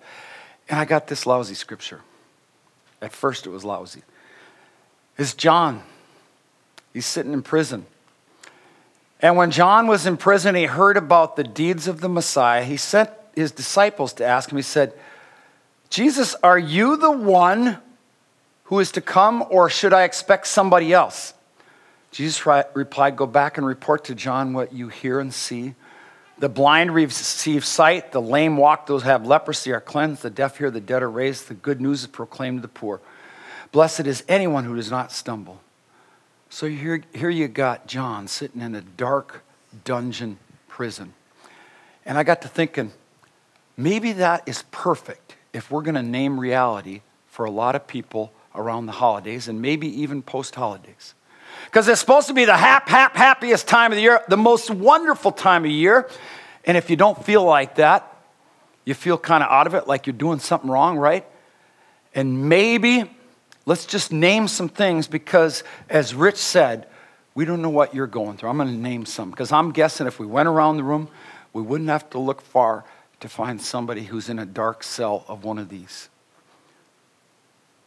And 0.68 0.80
I 0.80 0.84
got 0.84 1.06
this 1.06 1.26
lousy 1.26 1.54
scripture. 1.54 2.00
At 3.00 3.12
first, 3.12 3.46
it 3.46 3.50
was 3.50 3.64
lousy. 3.64 4.02
It's 5.16 5.34
John. 5.34 5.82
He's 6.92 7.06
sitting 7.06 7.32
in 7.32 7.42
prison. 7.42 7.86
And 9.20 9.36
when 9.36 9.50
John 9.50 9.86
was 9.86 10.06
in 10.06 10.16
prison, 10.16 10.54
he 10.54 10.64
heard 10.64 10.96
about 10.96 11.36
the 11.36 11.44
deeds 11.44 11.88
of 11.88 12.00
the 12.00 12.08
Messiah. 12.08 12.64
He 12.64 12.76
sent 12.76 13.10
his 13.36 13.52
disciples 13.52 14.14
to 14.14 14.24
ask 14.26 14.50
him, 14.50 14.56
he 14.56 14.62
said, 14.62 14.92
Jesus, 15.90 16.34
are 16.42 16.58
you 16.58 16.96
the 16.96 17.12
one 17.12 17.78
who 18.64 18.80
is 18.80 18.90
to 18.92 19.00
come, 19.00 19.44
or 19.50 19.70
should 19.70 19.92
I 19.92 20.02
expect 20.02 20.48
somebody 20.48 20.92
else? 20.92 21.34
Jesus 22.10 22.44
replied, 22.74 23.16
Go 23.16 23.26
back 23.26 23.58
and 23.58 23.66
report 23.66 24.06
to 24.06 24.14
John 24.14 24.52
what 24.54 24.72
you 24.72 24.88
hear 24.88 25.20
and 25.20 25.32
see. 25.32 25.74
The 26.38 26.48
blind 26.48 26.94
receive 26.94 27.64
sight, 27.64 28.12
the 28.12 28.20
lame 28.20 28.56
walk, 28.56 28.86
those 28.86 29.02
who 29.02 29.08
have 29.08 29.26
leprosy 29.26 29.72
are 29.72 29.80
cleansed, 29.80 30.22
the 30.22 30.30
deaf 30.30 30.58
hear, 30.58 30.70
the 30.70 30.80
dead 30.80 31.02
are 31.02 31.10
raised, 31.10 31.48
the 31.48 31.54
good 31.54 31.80
news 31.80 32.02
is 32.02 32.06
proclaimed 32.08 32.58
to 32.58 32.62
the 32.62 32.68
poor. 32.68 33.00
Blessed 33.72 34.06
is 34.06 34.24
anyone 34.28 34.64
who 34.64 34.76
does 34.76 34.90
not 34.90 35.12
stumble. 35.12 35.60
So 36.50 36.68
here, 36.68 37.02
here 37.14 37.30
you 37.30 37.48
got 37.48 37.86
John 37.86 38.28
sitting 38.28 38.60
in 38.60 38.74
a 38.74 38.80
dark 38.80 39.44
dungeon 39.84 40.38
prison. 40.68 41.14
And 42.04 42.18
I 42.18 42.22
got 42.22 42.42
to 42.42 42.48
thinking, 42.48 42.92
Maybe 43.76 44.12
that 44.12 44.42
is 44.46 44.64
perfect 44.70 45.36
if 45.52 45.70
we're 45.70 45.82
going 45.82 45.96
to 45.96 46.02
name 46.02 46.40
reality 46.40 47.02
for 47.26 47.44
a 47.44 47.50
lot 47.50 47.74
of 47.74 47.86
people 47.86 48.32
around 48.54 48.86
the 48.86 48.92
holidays 48.92 49.48
and 49.48 49.60
maybe 49.60 50.02
even 50.02 50.22
post 50.22 50.54
holidays. 50.54 51.14
Because 51.66 51.88
it's 51.88 52.00
supposed 52.00 52.28
to 52.28 52.34
be 52.34 52.44
the 52.44 52.56
hap, 52.56 52.88
hap, 52.88 53.16
happiest 53.16 53.68
time 53.68 53.92
of 53.92 53.96
the 53.96 54.02
year, 54.02 54.22
the 54.28 54.36
most 54.36 54.70
wonderful 54.70 55.32
time 55.32 55.64
of 55.64 55.70
year. 55.70 56.08
And 56.64 56.76
if 56.76 56.88
you 56.88 56.96
don't 56.96 57.22
feel 57.24 57.44
like 57.44 57.76
that, 57.76 58.10
you 58.84 58.94
feel 58.94 59.18
kind 59.18 59.42
of 59.42 59.50
out 59.50 59.66
of 59.66 59.74
it, 59.74 59.86
like 59.86 60.06
you're 60.06 60.14
doing 60.16 60.38
something 60.38 60.70
wrong, 60.70 60.96
right? 60.96 61.26
And 62.14 62.48
maybe 62.48 63.10
let's 63.66 63.84
just 63.84 64.12
name 64.12 64.48
some 64.48 64.68
things 64.68 65.08
because, 65.08 65.64
as 65.90 66.14
Rich 66.14 66.36
said, 66.36 66.86
we 67.34 67.44
don't 67.44 67.60
know 67.60 67.70
what 67.70 67.94
you're 67.94 68.06
going 68.06 68.38
through. 68.38 68.48
I'm 68.48 68.56
going 68.56 68.68
to 68.68 68.74
name 68.74 69.04
some 69.04 69.30
because 69.30 69.52
I'm 69.52 69.72
guessing 69.72 70.06
if 70.06 70.18
we 70.18 70.26
went 70.26 70.48
around 70.48 70.78
the 70.78 70.84
room, 70.84 71.08
we 71.52 71.62
wouldn't 71.62 71.90
have 71.90 72.08
to 72.10 72.18
look 72.18 72.40
far 72.40 72.84
to 73.20 73.28
find 73.28 73.60
somebody 73.60 74.04
who's 74.04 74.28
in 74.28 74.38
a 74.38 74.46
dark 74.46 74.82
cell 74.82 75.24
of 75.28 75.44
one 75.44 75.58
of 75.58 75.68
these. 75.68 76.08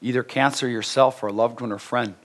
Either 0.02 0.24
cancer 0.24 0.68
yourself 0.68 1.22
or 1.22 1.28
a 1.28 1.32
loved 1.32 1.62
one 1.62 1.72
or 1.72 1.78
friend. 1.78 2.16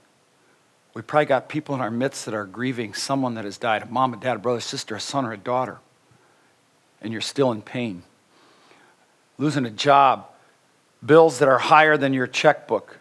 We 0.93 1.01
probably 1.01 1.25
got 1.25 1.49
people 1.49 1.75
in 1.75 1.81
our 1.81 1.91
midst 1.91 2.25
that 2.25 2.33
are 2.33 2.45
grieving 2.45 2.93
someone 2.93 3.35
that 3.35 3.43
has 3.43 3.57
died 3.57 3.83
a 3.83 3.85
mom, 3.85 4.13
a 4.13 4.17
dad, 4.17 4.37
a 4.37 4.39
brother, 4.39 4.59
a 4.59 4.61
sister, 4.61 4.95
a 4.95 4.99
son, 4.99 5.25
or 5.25 5.33
a 5.33 5.37
daughter. 5.37 5.79
And 7.01 7.11
you're 7.11 7.21
still 7.21 7.51
in 7.51 7.61
pain. 7.61 8.03
Losing 9.37 9.65
a 9.65 9.69
job, 9.69 10.27
bills 11.05 11.39
that 11.39 11.49
are 11.49 11.57
higher 11.57 11.97
than 11.97 12.13
your 12.13 12.27
checkbook. 12.27 12.99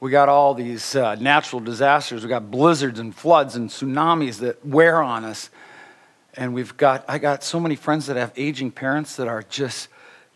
We 0.00 0.10
got 0.10 0.30
all 0.30 0.54
these 0.54 0.96
uh, 0.96 1.16
natural 1.16 1.60
disasters. 1.60 2.22
We 2.22 2.30
got 2.30 2.50
blizzards 2.50 2.98
and 2.98 3.14
floods 3.14 3.56
and 3.56 3.68
tsunamis 3.68 4.38
that 4.38 4.64
wear 4.64 5.02
on 5.02 5.24
us 5.24 5.50
and 6.36 6.54
we've 6.54 6.76
got 6.76 7.04
i 7.08 7.18
got 7.18 7.42
so 7.42 7.58
many 7.58 7.76
friends 7.76 8.06
that 8.06 8.16
have 8.16 8.32
aging 8.36 8.70
parents 8.70 9.16
that 9.16 9.28
are 9.28 9.42
just 9.42 9.88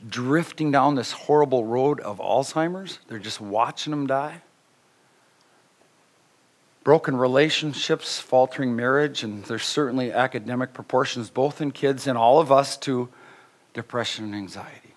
drifting 0.08 0.70
down 0.70 0.94
this 0.94 1.12
horrible 1.12 1.64
road 1.64 2.00
of 2.00 2.18
alzheimer's. 2.18 2.98
They're 3.08 3.18
just 3.18 3.40
watching 3.40 3.90
them 3.90 4.06
die. 4.06 4.42
Broken 6.82 7.16
relationships 7.16 8.18
faltering 8.18 8.74
marriage 8.74 9.22
and 9.22 9.44
there's 9.44 9.64
certainly 9.64 10.12
academic 10.12 10.72
proportions 10.72 11.28
both 11.28 11.60
in 11.60 11.72
kids 11.72 12.06
and 12.06 12.16
all 12.16 12.40
of 12.40 12.50
us 12.50 12.76
to 12.78 13.08
depression 13.74 14.24
and 14.26 14.34
anxiety. 14.34 14.94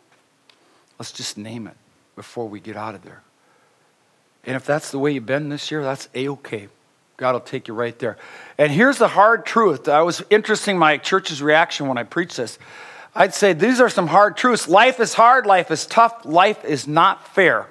Let's 0.97 1.11
just 1.11 1.37
name 1.37 1.67
it 1.67 1.75
before 2.15 2.47
we 2.47 2.59
get 2.59 2.77
out 2.77 2.95
of 2.95 3.03
there. 3.03 3.21
And 4.45 4.55
if 4.55 4.65
that's 4.65 4.91
the 4.91 4.99
way 4.99 5.11
you've 5.11 5.25
been 5.25 5.49
this 5.49 5.71
year 5.71 5.83
that's 5.83 6.07
a-okay 6.15 6.69
God 7.23 7.35
will 7.35 7.39
take 7.39 7.69
you 7.69 7.73
right 7.73 7.97
there. 7.99 8.17
And 8.57 8.69
here's 8.69 8.97
the 8.97 9.07
hard 9.07 9.45
truth. 9.45 9.87
I 9.87 10.01
was 10.01 10.21
interesting 10.29 10.77
my 10.77 10.97
church's 10.97 11.41
reaction 11.41 11.87
when 11.87 11.97
I 11.97 12.03
preached 12.03 12.35
this. 12.35 12.59
I'd 13.15 13.33
say 13.33 13.53
these 13.53 13.79
are 13.79 13.87
some 13.87 14.07
hard 14.07 14.35
truths. 14.35 14.67
Life 14.67 14.99
is 14.99 15.13
hard, 15.13 15.45
life 15.45 15.71
is 15.71 15.85
tough, 15.85 16.25
life 16.25 16.65
is 16.65 16.85
not 16.85 17.25
fair. 17.29 17.67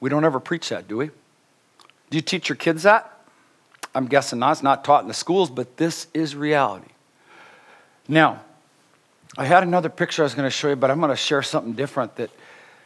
We 0.00 0.10
don't 0.10 0.24
ever 0.24 0.40
preach 0.40 0.70
that, 0.70 0.88
do 0.88 0.96
we? 0.96 1.06
Do 2.10 2.18
you 2.18 2.20
teach 2.20 2.48
your 2.48 2.56
kids 2.56 2.82
that? 2.82 3.16
I'm 3.94 4.06
guessing 4.06 4.40
not. 4.40 4.50
It's 4.50 4.62
not 4.64 4.84
taught 4.84 5.02
in 5.02 5.08
the 5.08 5.14
schools, 5.14 5.48
but 5.48 5.76
this 5.76 6.08
is 6.12 6.34
reality. 6.34 6.90
Now, 8.08 8.40
I 9.38 9.44
had 9.44 9.62
another 9.62 9.88
picture 9.88 10.22
I 10.22 10.24
was 10.24 10.34
going 10.34 10.46
to 10.46 10.50
show 10.50 10.70
you, 10.70 10.74
but 10.74 10.90
I'm 10.90 10.98
going 10.98 11.10
to 11.10 11.16
share 11.16 11.42
something 11.42 11.74
different 11.74 12.16
that, 12.16 12.30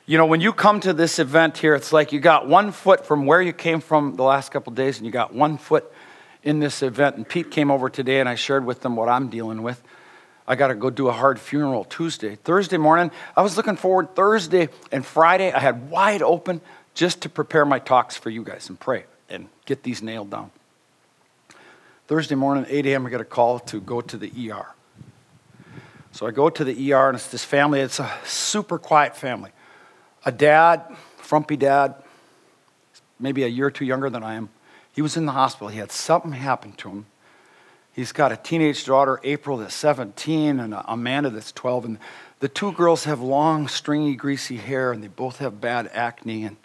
you 0.08 0.16
know, 0.16 0.24
when 0.24 0.40
you 0.40 0.54
come 0.54 0.80
to 0.80 0.94
this 0.94 1.18
event 1.18 1.58
here, 1.58 1.74
it's 1.74 1.92
like 1.92 2.12
you 2.12 2.18
got 2.18 2.48
one 2.48 2.72
foot 2.72 3.04
from 3.04 3.26
where 3.26 3.42
you 3.42 3.52
came 3.52 3.82
from 3.82 4.16
the 4.16 4.22
last 4.22 4.50
couple 4.50 4.72
days, 4.72 4.96
and 4.96 5.04
you 5.04 5.12
got 5.12 5.34
one 5.34 5.58
foot 5.58 5.92
in 6.42 6.60
this 6.60 6.82
event. 6.82 7.16
And 7.16 7.28
Pete 7.28 7.50
came 7.50 7.70
over 7.70 7.90
today, 7.90 8.18
and 8.18 8.26
I 8.26 8.34
shared 8.34 8.64
with 8.64 8.80
them 8.80 8.96
what 8.96 9.10
I'm 9.10 9.28
dealing 9.28 9.62
with. 9.62 9.82
I 10.46 10.56
got 10.56 10.68
to 10.68 10.74
go 10.74 10.88
do 10.88 11.08
a 11.08 11.12
hard 11.12 11.38
funeral 11.38 11.84
Tuesday. 11.84 12.36
Thursday 12.36 12.78
morning, 12.78 13.10
I 13.36 13.42
was 13.42 13.58
looking 13.58 13.76
forward. 13.76 14.16
Thursday 14.16 14.70
and 14.90 15.04
Friday, 15.04 15.52
I 15.52 15.58
had 15.58 15.90
wide 15.90 16.22
open 16.22 16.62
just 16.94 17.20
to 17.20 17.28
prepare 17.28 17.66
my 17.66 17.78
talks 17.78 18.16
for 18.16 18.30
you 18.30 18.42
guys 18.42 18.70
and 18.70 18.80
pray 18.80 19.04
and 19.28 19.48
get 19.66 19.82
these 19.82 20.02
nailed 20.02 20.30
down. 20.30 20.50
Thursday 22.06 22.34
morning, 22.34 22.64
8 22.66 22.86
a.m., 22.86 23.06
I 23.06 23.10
got 23.10 23.20
a 23.20 23.26
call 23.26 23.58
to 23.58 23.78
go 23.78 24.00
to 24.00 24.16
the 24.16 24.32
ER. 24.50 24.68
So 26.12 26.26
I 26.26 26.30
go 26.30 26.48
to 26.48 26.64
the 26.64 26.94
ER, 26.94 27.08
and 27.08 27.16
it's 27.16 27.28
this 27.28 27.44
family. 27.44 27.80
It's 27.80 28.00
a 28.00 28.10
super 28.24 28.78
quiet 28.78 29.14
family. 29.14 29.50
A 30.28 30.30
dad, 30.30 30.82
frumpy 31.16 31.56
dad, 31.56 31.94
maybe 33.18 33.44
a 33.44 33.46
year 33.46 33.68
or 33.68 33.70
two 33.70 33.86
younger 33.86 34.10
than 34.10 34.22
I 34.22 34.34
am. 34.34 34.50
He 34.92 35.00
was 35.00 35.16
in 35.16 35.24
the 35.24 35.32
hospital. 35.32 35.68
He 35.68 35.78
had 35.78 35.90
something 35.90 36.32
happen 36.32 36.72
to 36.72 36.90
him. 36.90 37.06
He's 37.94 38.12
got 38.12 38.30
a 38.30 38.36
teenage 38.36 38.84
daughter, 38.84 39.20
April, 39.24 39.56
that's 39.56 39.74
17, 39.74 40.60
and 40.60 40.74
Amanda, 40.84 41.30
that's 41.30 41.50
12. 41.52 41.84
And 41.86 41.98
the 42.40 42.48
two 42.50 42.72
girls 42.72 43.04
have 43.04 43.22
long, 43.22 43.68
stringy, 43.68 44.16
greasy 44.16 44.58
hair, 44.58 44.92
and 44.92 45.02
they 45.02 45.08
both 45.08 45.38
have 45.38 45.62
bad 45.62 45.90
acne 45.94 46.44
and 46.44 46.58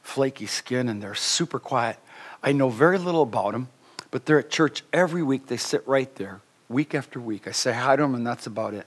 flaky 0.00 0.46
skin, 0.46 0.88
and 0.88 1.02
they're 1.02 1.16
super 1.16 1.58
quiet. 1.58 1.98
I 2.40 2.52
know 2.52 2.68
very 2.68 2.98
little 2.98 3.22
about 3.22 3.50
them, 3.50 3.66
but 4.12 4.26
they're 4.26 4.38
at 4.38 4.48
church 4.48 4.84
every 4.92 5.24
week. 5.24 5.48
They 5.48 5.56
sit 5.56 5.82
right 5.88 6.14
there, 6.14 6.40
week 6.68 6.94
after 6.94 7.18
week. 7.18 7.48
I 7.48 7.50
say 7.50 7.72
hi 7.72 7.96
to 7.96 8.02
them, 8.02 8.14
and 8.14 8.24
that's 8.24 8.46
about 8.46 8.74
it. 8.74 8.86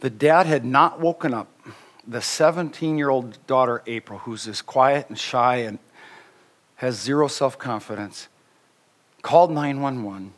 The 0.00 0.10
dad 0.10 0.44
had 0.44 0.66
not 0.66 1.00
woken 1.00 1.32
up. 1.32 1.48
The 2.08 2.20
17 2.20 2.98
year 2.98 3.10
old 3.10 3.44
daughter, 3.46 3.82
April, 3.86 4.20
who's 4.20 4.46
as 4.46 4.62
quiet 4.62 5.08
and 5.08 5.18
shy 5.18 5.56
and 5.56 5.78
has 6.76 7.00
zero 7.00 7.26
self 7.26 7.58
confidence, 7.58 8.28
called 9.22 9.50
911. 9.50 10.32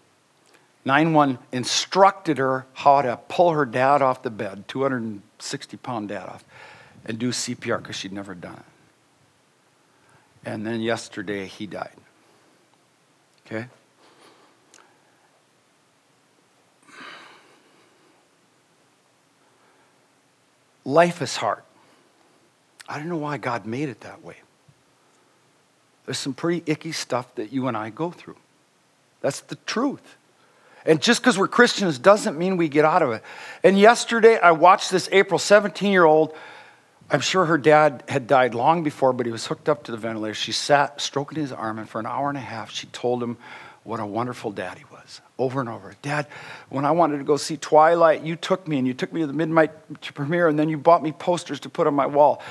911 0.84 1.38
instructed 1.52 2.38
her 2.38 2.64
how 2.72 3.02
to 3.02 3.18
pull 3.28 3.52
her 3.52 3.66
dad 3.66 4.00
off 4.00 4.22
the 4.22 4.30
bed, 4.30 4.66
260 4.68 5.76
pound 5.78 6.08
dad 6.08 6.26
off, 6.26 6.44
and 7.04 7.18
do 7.18 7.30
CPR 7.30 7.78
because 7.78 7.96
she'd 7.96 8.12
never 8.12 8.34
done 8.34 8.54
it. 8.54 10.48
And 10.48 10.66
then 10.66 10.80
yesterday 10.80 11.46
he 11.46 11.66
died. 11.66 11.96
Okay? 13.44 13.66
Life 20.88 21.20
is 21.20 21.36
hard. 21.36 21.60
I 22.88 22.96
don't 22.96 23.10
know 23.10 23.18
why 23.18 23.36
God 23.36 23.66
made 23.66 23.90
it 23.90 24.00
that 24.00 24.24
way. 24.24 24.36
There's 26.06 26.16
some 26.16 26.32
pretty 26.32 26.62
icky 26.64 26.92
stuff 26.92 27.34
that 27.34 27.52
you 27.52 27.68
and 27.68 27.76
I 27.76 27.90
go 27.90 28.10
through. 28.10 28.36
That's 29.20 29.40
the 29.40 29.56
truth. 29.66 30.16
And 30.86 31.02
just 31.02 31.20
because 31.20 31.36
we're 31.36 31.46
Christians 31.46 31.98
doesn't 31.98 32.38
mean 32.38 32.56
we 32.56 32.70
get 32.70 32.86
out 32.86 33.02
of 33.02 33.10
it. 33.10 33.22
And 33.62 33.78
yesterday 33.78 34.38
I 34.38 34.52
watched 34.52 34.90
this 34.90 35.10
April 35.12 35.38
17 35.38 35.92
year 35.92 36.06
old. 36.06 36.34
I'm 37.10 37.20
sure 37.20 37.44
her 37.44 37.58
dad 37.58 38.02
had 38.08 38.26
died 38.26 38.54
long 38.54 38.82
before, 38.82 39.12
but 39.12 39.26
he 39.26 39.32
was 39.32 39.44
hooked 39.44 39.68
up 39.68 39.84
to 39.84 39.90
the 39.90 39.98
ventilator. 39.98 40.32
She 40.32 40.52
sat 40.52 41.02
stroking 41.02 41.38
his 41.38 41.52
arm, 41.52 41.78
and 41.78 41.86
for 41.86 42.00
an 42.00 42.06
hour 42.06 42.30
and 42.30 42.38
a 42.38 42.40
half, 42.40 42.70
she 42.70 42.86
told 42.86 43.22
him 43.22 43.36
what 43.84 44.00
a 44.00 44.06
wonderful 44.06 44.52
dad 44.52 44.78
he 44.78 44.84
over 45.38 45.60
and 45.60 45.68
over. 45.68 45.94
Dad, 46.02 46.26
when 46.68 46.84
I 46.84 46.90
wanted 46.90 47.18
to 47.18 47.24
go 47.24 47.36
see 47.36 47.56
Twilight, 47.56 48.22
you 48.22 48.36
took 48.36 48.66
me 48.66 48.78
and 48.78 48.86
you 48.86 48.94
took 48.94 49.12
me 49.12 49.20
to 49.20 49.26
the 49.26 49.32
midnight 49.32 49.70
premiere 50.14 50.48
and 50.48 50.58
then 50.58 50.68
you 50.68 50.76
bought 50.76 51.02
me 51.02 51.12
posters 51.12 51.60
to 51.60 51.68
put 51.68 51.86
on 51.86 51.94
my 51.94 52.06
wall. 52.06 52.42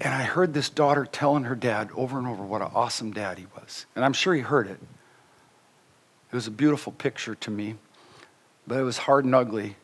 And 0.00 0.12
I 0.12 0.22
heard 0.22 0.54
this 0.54 0.68
daughter 0.68 1.04
telling 1.04 1.44
her 1.44 1.54
dad 1.54 1.90
over 1.94 2.18
and 2.18 2.26
over 2.26 2.42
what 2.42 2.62
an 2.62 2.70
awesome 2.74 3.12
dad 3.12 3.38
he 3.38 3.46
was. 3.56 3.86
And 3.94 4.04
I'm 4.04 4.12
sure 4.12 4.34
he 4.34 4.40
heard 4.40 4.68
it. 4.68 4.78
It 6.30 6.34
was 6.34 6.46
a 6.46 6.52
beautiful 6.52 6.92
picture 6.92 7.34
to 7.34 7.50
me, 7.50 7.76
but 8.66 8.78
it 8.78 8.82
was 8.82 8.98
hard 8.98 9.24
and 9.24 9.34
ugly. 9.34 9.76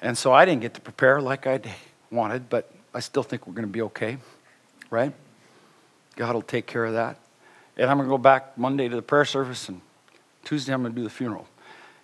And 0.00 0.18
so 0.18 0.32
I 0.32 0.44
didn't 0.44 0.62
get 0.62 0.74
to 0.74 0.80
prepare 0.80 1.20
like 1.20 1.46
I 1.46 1.60
wanted, 2.10 2.48
but 2.48 2.70
I 2.94 3.00
still 3.00 3.22
think 3.22 3.46
we're 3.46 3.54
going 3.54 3.68
to 3.68 3.72
be 3.72 3.82
okay, 3.82 4.18
right? 4.90 5.12
God 6.16 6.34
will 6.34 6.42
take 6.42 6.66
care 6.66 6.84
of 6.84 6.94
that. 6.94 7.18
And 7.76 7.88
I'm 7.88 7.96
going 7.96 8.08
to 8.08 8.12
go 8.12 8.18
back 8.18 8.58
Monday 8.58 8.88
to 8.88 8.96
the 8.96 9.02
prayer 9.02 9.24
service 9.24 9.68
and 9.68 9.80
Tuesday, 10.44 10.72
I'm 10.72 10.82
going 10.82 10.92
to 10.92 10.96
do 10.96 11.04
the 11.04 11.10
funeral. 11.10 11.46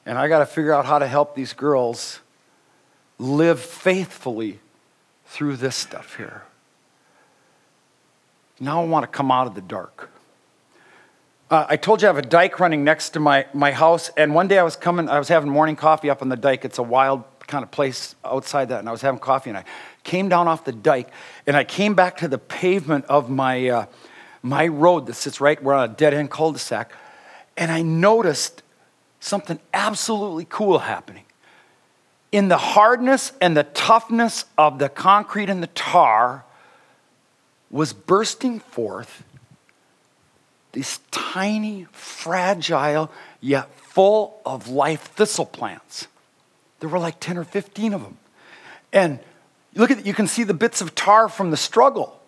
And 0.06 0.16
I 0.16 0.28
got 0.28 0.38
to 0.38 0.46
figure 0.46 0.72
out 0.72 0.86
how 0.86 0.98
to 0.98 1.06
help 1.06 1.34
these 1.34 1.52
girls 1.52 2.20
live 3.18 3.60
faithfully 3.60 4.60
through 5.26 5.56
this 5.56 5.76
stuff 5.76 6.16
here. 6.16 6.44
Now 8.60 8.82
I 8.82 8.86
want 8.86 9.04
to 9.04 9.08
come 9.08 9.30
out 9.30 9.46
of 9.46 9.54
the 9.54 9.60
dark. 9.60 10.10
Uh, 11.50 11.66
I 11.68 11.76
told 11.76 12.02
you 12.02 12.08
I 12.08 12.10
have 12.12 12.18
a 12.18 12.26
dike 12.26 12.60
running 12.60 12.84
next 12.84 13.10
to 13.10 13.20
my, 13.20 13.46
my 13.54 13.72
house, 13.72 14.10
and 14.16 14.34
one 14.34 14.48
day 14.48 14.58
I 14.58 14.62
was 14.62 14.76
coming, 14.76 15.08
I 15.08 15.18
was 15.18 15.28
having 15.28 15.48
morning 15.48 15.76
coffee 15.76 16.10
up 16.10 16.20
on 16.20 16.28
the 16.28 16.36
dike. 16.36 16.64
It's 16.64 16.78
a 16.78 16.82
wild 16.82 17.24
kind 17.46 17.62
of 17.62 17.70
place 17.70 18.14
outside 18.24 18.68
that, 18.68 18.80
and 18.80 18.88
I 18.88 18.92
was 18.92 19.00
having 19.00 19.18
coffee, 19.18 19.50
and 19.50 19.56
I 19.56 19.64
came 20.04 20.28
down 20.28 20.46
off 20.46 20.64
the 20.64 20.72
dike, 20.72 21.10
and 21.46 21.56
I 21.56 21.64
came 21.64 21.94
back 21.94 22.18
to 22.18 22.28
the 22.28 22.36
pavement 22.36 23.06
of 23.06 23.30
my, 23.30 23.68
uh, 23.68 23.86
my 24.42 24.66
road 24.66 25.06
that 25.06 25.14
sits 25.14 25.40
right, 25.40 25.62
we're 25.62 25.72
on 25.72 25.90
a 25.90 25.92
dead 25.92 26.12
end 26.12 26.30
cul 26.30 26.52
de 26.52 26.58
sac 26.58 26.92
and 27.58 27.72
I 27.72 27.82
noticed 27.82 28.62
something 29.20 29.58
absolutely 29.74 30.46
cool 30.48 30.78
happening. 30.78 31.24
In 32.30 32.48
the 32.48 32.56
hardness 32.56 33.32
and 33.40 33.56
the 33.56 33.64
toughness 33.64 34.44
of 34.56 34.78
the 34.78 34.88
concrete 34.88 35.50
and 35.50 35.62
the 35.62 35.68
tar 35.68 36.44
was 37.70 37.92
bursting 37.92 38.60
forth 38.60 39.24
these 40.72 41.00
tiny, 41.10 41.86
fragile, 41.92 43.10
yet 43.40 43.74
full 43.80 44.40
of 44.46 44.68
life 44.68 45.02
thistle 45.02 45.46
plants. 45.46 46.06
There 46.78 46.88
were 46.88 46.98
like 46.98 47.18
10 47.18 47.38
or 47.38 47.44
15 47.44 47.94
of 47.94 48.02
them. 48.02 48.18
And 48.92 49.18
look 49.74 49.90
at 49.90 50.06
you 50.06 50.14
can 50.14 50.28
see 50.28 50.44
the 50.44 50.54
bits 50.54 50.80
of 50.80 50.94
tar 50.94 51.28
from 51.28 51.50
the 51.50 51.56
struggle. 51.56 52.20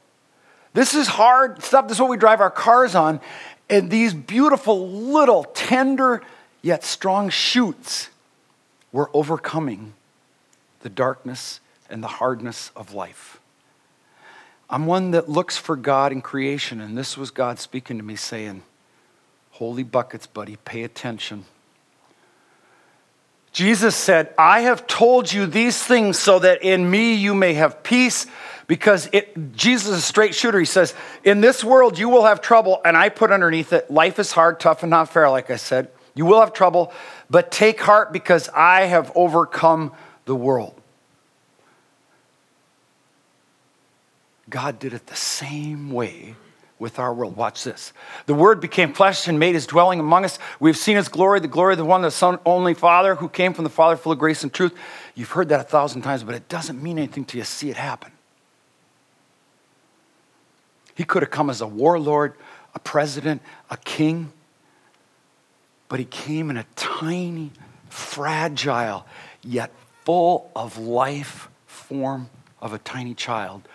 This 0.73 0.95
is 0.95 1.07
hard 1.07 1.63
stuff. 1.63 1.87
This 1.87 1.99
is 1.99 2.01
what 2.01 2.11
we 2.11 2.17
drive 2.17 2.41
our 2.41 2.51
cars 2.51 2.95
on. 2.95 3.21
And 3.71 3.89
these 3.91 4.13
beautiful, 4.13 4.89
little, 4.89 5.45
tender, 5.45 6.23
yet 6.61 6.85
strong 6.85 7.31
shoots 7.31 8.11
were 8.91 9.09
overcoming 9.15 9.95
the 10.81 10.89
darkness 10.89 11.61
and 11.89 12.03
the 12.03 12.09
hardness 12.09 12.73
of 12.75 12.93
life. 12.93 13.39
I'm 14.69 14.87
one 14.87 15.13
that 15.13 15.29
looks 15.29 15.57
for 15.57 15.77
God 15.77 16.11
in 16.11 16.21
creation, 16.21 16.81
and 16.81 16.99
this 16.99 17.17
was 17.17 17.31
God 17.31 17.59
speaking 17.61 17.97
to 17.99 18.03
me 18.03 18.17
saying, 18.17 18.63
Holy 19.53 19.83
buckets, 19.83 20.27
buddy, 20.27 20.57
pay 20.57 20.83
attention. 20.83 21.45
Jesus 23.53 23.97
said, 23.97 24.33
I 24.39 24.61
have 24.61 24.87
told 24.87 25.33
you 25.33 25.47
these 25.47 25.83
things 25.83 26.19
so 26.19 26.39
that 26.39 26.63
in 26.63 26.89
me 26.89 27.15
you 27.15 27.35
may 27.35 27.55
have 27.55 27.83
peace 27.83 28.27
because 28.69 29.09
it, 29.13 29.57
Jesus 29.57 29.89
is 29.89 29.99
a 29.99 30.01
straight 30.01 30.35
shooter. 30.35 30.61
He 30.61 30.65
says, 30.65 30.95
In 31.25 31.41
this 31.41 31.65
world 31.65 31.99
you 31.99 32.09
will 32.09 32.25
have 32.25 32.41
trouble, 32.41 32.81
and 32.85 32.97
I 32.97 33.09
put 33.09 33.33
underneath 33.33 33.73
it, 33.73 33.91
life 33.91 34.21
is 34.21 34.31
hard, 34.31 34.61
tough, 34.61 34.85
and 34.85 34.91
not 34.91 35.09
fair, 35.09 35.29
like 35.29 35.51
I 35.51 35.57
said. 35.57 35.89
You 36.15 36.27
will 36.27 36.39
have 36.39 36.53
trouble, 36.53 36.93
but 37.29 37.51
take 37.51 37.81
heart 37.81 38.13
because 38.13 38.49
I 38.51 38.83
have 38.83 39.11
overcome 39.17 39.93
the 40.27 40.37
world. 40.37 40.81
God 44.49 44.79
did 44.79 44.93
it 44.93 45.07
the 45.07 45.17
same 45.17 45.91
way 45.91 46.37
with 46.81 46.99
our 46.99 47.15
world. 47.15 47.37
Watch 47.37 47.63
this. 47.63 47.93
The 48.27 48.35
Word 48.35 48.61
became 48.61 48.93
flesh 48.95 49.29
and 49.29 49.39
made 49.39 49.55
his 49.55 49.67
dwelling 49.67 50.01
among 50.01 50.25
us. 50.25 50.39
We've 50.59 50.77
seen 50.77 50.97
his 50.97 51.09
glory, 51.09 51.39
the 51.39 51.47
glory 51.47 51.75
of 51.75 51.79
the 51.79 51.85
one, 51.85 52.03
the 52.03 52.11
Son, 52.11 52.39
only 52.45 52.75
Father, 52.75 53.15
who 53.15 53.29
came 53.29 53.53
from 53.53 53.65
the 53.65 53.71
Father, 53.71 53.97
full 53.97 54.13
of 54.13 54.19
grace 54.19 54.43
and 54.43 54.53
truth. 54.53 54.75
You've 55.15 55.31
heard 55.31 55.51
that 55.51 55.61
a 55.61 55.65
thousand 55.65 56.03
times, 56.03 56.25
but 56.25 56.35
it 56.35 56.49
doesn't 56.49 56.83
mean 56.83 56.99
anything 56.99 57.25
till 57.25 57.39
you 57.39 57.45
see 57.45 57.71
it 57.71 57.77
happen. 57.77 58.11
He 60.95 61.05
could 61.05 61.23
have 61.23 61.31
come 61.31 61.51
as 61.51 61.61
a 61.61 61.67
warlord, 61.67 62.35
a 62.75 62.79
president, 62.79 63.43
a 63.71 63.77
king, 63.77 64.33
but 65.89 65.99
he 65.99 66.07
came 66.07 66.51
in 66.51 66.57
a 66.57 66.65
tiny, 66.77 67.53
fragile, 67.91 69.07
yet 69.43 69.71
full 70.05 70.51
of 70.57 70.79
life 70.79 71.49
form 71.67 72.31
of 72.61 72.73
a 72.73 72.79
tiny 72.79 73.15
child 73.15 73.69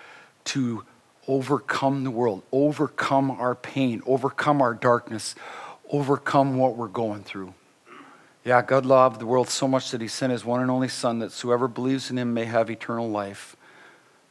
to 0.45 0.83
overcome 1.27 2.03
the 2.03 2.11
world, 2.11 2.43
overcome 2.51 3.31
our 3.31 3.55
pain, 3.55 4.01
overcome 4.05 4.61
our 4.61 4.73
darkness, 4.73 5.35
overcome 5.89 6.57
what 6.57 6.75
we're 6.75 6.87
going 6.87 7.23
through. 7.23 7.53
Yeah, 8.43 8.61
God 8.61 8.85
loved 8.85 9.19
the 9.19 9.25
world 9.25 9.49
so 9.49 9.67
much 9.67 9.89
that 9.91 10.01
he 10.01 10.07
sent 10.07 10.31
his 10.31 10.45
one 10.45 10.61
and 10.61 10.69
only 10.69 10.87
Son 10.87 11.19
that 11.19 11.33
whoever 11.33 11.67
believes 11.67 12.11
in 12.11 12.17
him 12.17 12.33
may 12.33 12.45
have 12.45 12.69
eternal 12.69 13.09
life. 13.09 13.55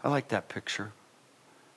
I 0.04 0.08
like 0.08 0.28
that 0.28 0.48
picture. 0.48 0.92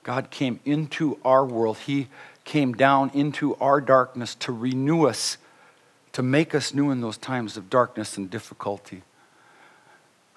God 0.04 0.30
came 0.30 0.60
into 0.64 1.18
our 1.24 1.44
world. 1.44 1.78
He 1.78 2.08
came 2.44 2.72
down 2.74 3.10
into 3.12 3.56
our 3.56 3.80
darkness 3.80 4.34
to 4.36 4.52
renew 4.52 5.06
us, 5.06 5.36
to 6.12 6.22
make 6.22 6.54
us 6.54 6.72
new 6.72 6.90
in 6.90 7.00
those 7.00 7.18
times 7.18 7.56
of 7.56 7.68
darkness 7.68 8.16
and 8.16 8.30
difficulty. 8.30 9.02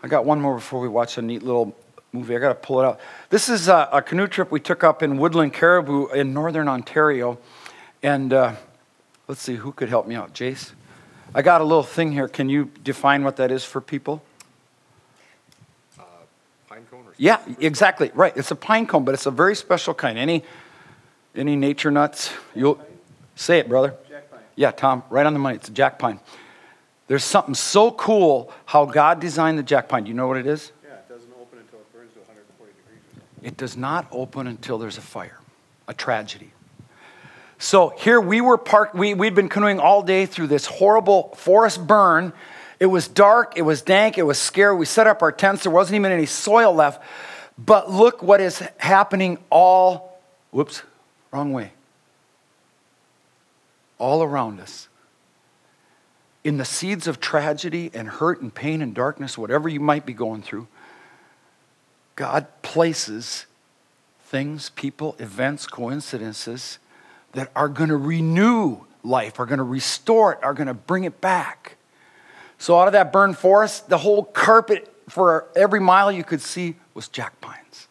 I 0.02 0.08
got 0.08 0.26
one 0.26 0.42
more 0.42 0.56
before 0.56 0.82
we 0.82 0.88
watch 0.88 1.18
a 1.18 1.22
neat 1.22 1.44
little 1.44 1.76
movie. 2.14 2.36
I 2.36 2.40
got 2.40 2.50
to 2.50 2.56
pull 2.56 2.82
it 2.82 2.86
out. 2.86 3.00
This 3.30 3.50
is 3.50 3.68
a, 3.68 3.90
a, 3.92 4.02
canoe 4.02 4.28
trip 4.28 4.52
we 4.52 4.60
took 4.60 4.84
up 4.84 5.02
in 5.02 5.18
Woodland 5.18 5.54
Caribou 5.54 6.08
in 6.08 6.34
northern 6.34 6.68
Ontario. 6.68 7.38
And 8.04 8.34
uh, 8.34 8.56
let's 9.28 9.42
see, 9.42 9.56
who 9.56 9.72
could 9.72 9.90
help 9.90 10.08
me 10.08 10.16
out? 10.16 10.34
Jace? 10.34 10.74
I 11.34 11.42
got 11.42 11.62
a 11.62 11.64
little 11.64 11.84
thing 11.84 12.12
here. 12.12 12.28
Can 12.28 12.50
you 12.50 12.70
define 12.84 13.24
what 13.24 13.38
that 13.38 13.52
is 13.52 13.64
for 13.64 13.80
people? 13.80 14.22
Uh, 15.98 16.04
pine 16.68 16.86
cone 16.92 17.06
or 17.08 17.14
Yeah, 17.18 17.40
exactly. 17.60 18.12
Right. 18.14 18.36
It's 18.36 18.52
a 18.52 18.56
pine 18.56 18.86
cone, 18.86 19.06
but 19.06 19.14
it's 19.14 19.26
a 19.26 19.32
very 19.32 19.56
special 19.56 19.94
kind. 19.94 20.18
Any 20.18 20.44
any 21.34 21.56
nature 21.56 21.92
nuts? 21.92 22.34
You'll 22.54 22.80
say 23.36 23.60
it, 23.60 23.70
brother. 23.70 23.96
Jack 24.10 24.30
pine. 24.30 24.42
Yeah, 24.56 24.72
Tom, 24.72 25.04
right 25.10 25.26
on 25.26 25.32
the 25.32 25.40
money. 25.40 25.56
It's 25.56 25.70
a 25.70 25.72
jack 25.72 25.98
pine. 25.98 26.20
There's 27.08 27.24
something 27.24 27.56
so 27.56 27.92
cool 27.92 28.54
how 28.66 28.86
God 28.86 29.20
designed 29.22 29.58
the 29.58 29.64
jack 29.64 29.88
pine. 29.88 30.04
Do 30.04 30.10
you 30.10 30.14
know 30.14 30.28
what 30.28 30.38
it 30.38 30.48
is? 30.48 30.72
Yeah, 30.84 30.96
it 30.96 31.10
doesn't 31.10 31.32
open 31.40 31.60
until 31.60 31.80
it 31.80 31.94
burns 31.94 32.14
to 32.14 32.20
140 32.20 32.74
degrees 32.74 33.00
or 33.00 33.12
something. 33.12 33.28
It 33.42 33.58
does 33.58 33.76
not 33.76 34.08
open 34.12 34.48
until 34.48 34.78
there's 34.78 34.98
a 34.98 35.02
fire, 35.02 35.40
a 35.88 35.94
tragedy. 35.94 36.52
So 37.58 37.90
here 37.90 38.20
we 38.20 38.42
were 38.42 38.58
parked, 38.58 38.96
we, 38.96 39.14
we'd 39.14 39.36
been 39.36 39.50
canoeing 39.50 39.80
all 39.80 40.02
day 40.02 40.26
through 40.26 40.48
this 40.48 40.66
horrible 40.66 41.34
forest 41.36 41.86
burn. 41.86 42.34
It 42.80 42.88
was 42.88 43.08
dark, 43.08 43.56
it 43.56 43.62
was 43.62 43.82
dank, 43.84 44.18
it 44.18 44.24
was 44.24 44.40
scary. 44.40 44.76
We 44.76 44.86
set 44.86 45.06
up 45.06 45.22
our 45.22 45.32
tents, 45.32 45.64
there 45.64 45.72
wasn't 45.72 45.98
even 45.98 46.12
any 46.12 46.26
soil 46.26 46.74
left. 46.74 47.04
But 47.58 47.92
look 47.92 48.24
what 48.24 48.42
is 48.42 48.64
happening 48.78 49.38
all, 49.52 50.20
whoops, 50.50 50.82
wrong 51.32 51.54
way. 51.54 51.74
All 54.00 54.24
around 54.24 54.60
us. 54.60 54.88
In 56.44 56.58
the 56.58 56.66
seeds 56.66 57.06
of 57.06 57.20
tragedy 57.20 57.92
and 57.94 58.08
hurt 58.08 58.42
and 58.42 58.52
pain 58.52 58.82
and 58.82 58.96
darkness, 58.96 59.38
whatever 59.38 59.70
you 59.70 59.80
might 59.80 60.08
be 60.08 60.14
going 60.14 60.42
through, 60.42 60.68
God 62.22 62.46
places 62.62 63.48
things, 64.26 64.70
people, 64.70 65.16
events, 65.18 65.66
coincidences 65.66 66.78
that 67.32 67.50
are 67.56 67.68
going 67.68 67.90
to 67.90 67.98
renew 67.98 68.82
life, 69.04 69.40
are 69.40 69.48
going 69.48 69.58
to 69.58 69.64
restore 69.64 70.34
it, 70.34 70.44
are 70.44 70.54
going 70.54 70.68
to 70.68 70.76
bring 70.76 71.04
it 71.04 71.20
back. 71.20 71.78
So, 72.60 72.80
out 72.80 72.86
of 72.86 72.94
that 72.94 73.12
burned 73.12 73.40
forest, 73.40 73.90
the 73.90 73.98
whole 73.98 74.24
carpet 74.24 74.94
for 75.10 75.48
every 75.56 75.80
mile 75.80 76.12
you 76.12 76.24
could 76.24 76.42
see 76.42 76.76
was 76.94 77.08
jack 77.08 77.42
pines. 77.42 77.88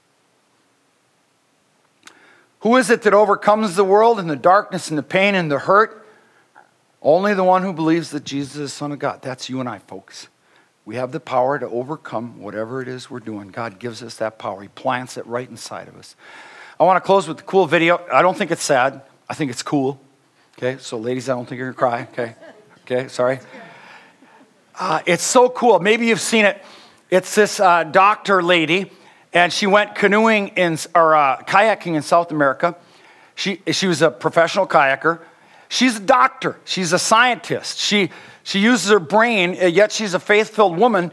Who 2.60 2.76
is 2.76 2.88
it 2.88 3.02
that 3.02 3.12
overcomes 3.12 3.74
the 3.74 3.82
world 3.82 4.20
and 4.20 4.30
the 4.30 4.36
darkness 4.36 4.90
and 4.90 4.96
the 4.96 5.02
pain 5.02 5.34
and 5.34 5.50
the 5.50 5.58
hurt? 5.58 6.06
Only 7.02 7.34
the 7.34 7.42
one 7.42 7.64
who 7.64 7.72
believes 7.72 8.10
that 8.10 8.22
Jesus 8.22 8.54
is 8.54 8.60
the 8.60 8.68
Son 8.68 8.92
of 8.92 9.00
God. 9.00 9.22
That's 9.22 9.48
you 9.48 9.58
and 9.58 9.68
I, 9.68 9.80
folks. 9.80 10.28
We 10.84 10.96
have 10.96 11.12
the 11.12 11.20
power 11.20 11.58
to 11.58 11.68
overcome 11.68 12.40
whatever 12.40 12.80
it 12.80 12.88
is 12.88 13.10
we're 13.10 13.20
doing. 13.20 13.48
God 13.48 13.78
gives 13.78 14.02
us 14.02 14.16
that 14.16 14.38
power, 14.38 14.62
He 14.62 14.68
plants 14.68 15.16
it 15.16 15.26
right 15.26 15.48
inside 15.48 15.88
of 15.88 15.96
us. 15.96 16.16
I 16.78 16.84
want 16.84 16.96
to 16.96 17.06
close 17.06 17.28
with 17.28 17.40
a 17.40 17.44
cool 17.44 17.66
video. 17.66 18.00
I 18.12 18.22
don't 18.22 18.36
think 18.36 18.50
it's 18.50 18.62
sad, 18.62 19.02
I 19.28 19.34
think 19.34 19.50
it's 19.50 19.62
cool. 19.62 20.00
Okay, 20.58 20.78
so 20.80 20.98
ladies, 20.98 21.28
I 21.28 21.34
don't 21.34 21.46
think 21.46 21.58
you're 21.58 21.72
going 21.72 21.74
to 21.74 21.78
cry. 21.78 22.08
Okay, 22.12 22.34
okay, 22.84 23.08
sorry. 23.08 23.40
Uh, 24.78 25.00
it's 25.04 25.22
so 25.22 25.48
cool. 25.48 25.78
Maybe 25.78 26.06
you've 26.06 26.20
seen 26.20 26.44
it. 26.46 26.62
It's 27.10 27.34
this 27.34 27.60
uh, 27.60 27.84
doctor 27.84 28.42
lady, 28.42 28.90
and 29.32 29.52
she 29.52 29.66
went 29.66 29.94
canoeing 29.94 30.48
in 30.48 30.78
or 30.94 31.14
uh, 31.14 31.42
kayaking 31.42 31.96
in 31.96 32.02
South 32.02 32.30
America. 32.30 32.76
She, 33.34 33.62
she 33.72 33.86
was 33.86 34.00
a 34.02 34.10
professional 34.10 34.66
kayaker. 34.66 35.20
She's 35.70 35.98
a 35.98 36.00
doctor. 36.00 36.58
She's 36.64 36.92
a 36.92 36.98
scientist. 36.98 37.78
She, 37.78 38.10
she 38.42 38.58
uses 38.58 38.90
her 38.90 38.98
brain, 38.98 39.56
uh, 39.62 39.66
yet 39.66 39.92
she's 39.92 40.14
a 40.14 40.20
faith 40.20 40.50
filled 40.50 40.76
woman. 40.76 41.12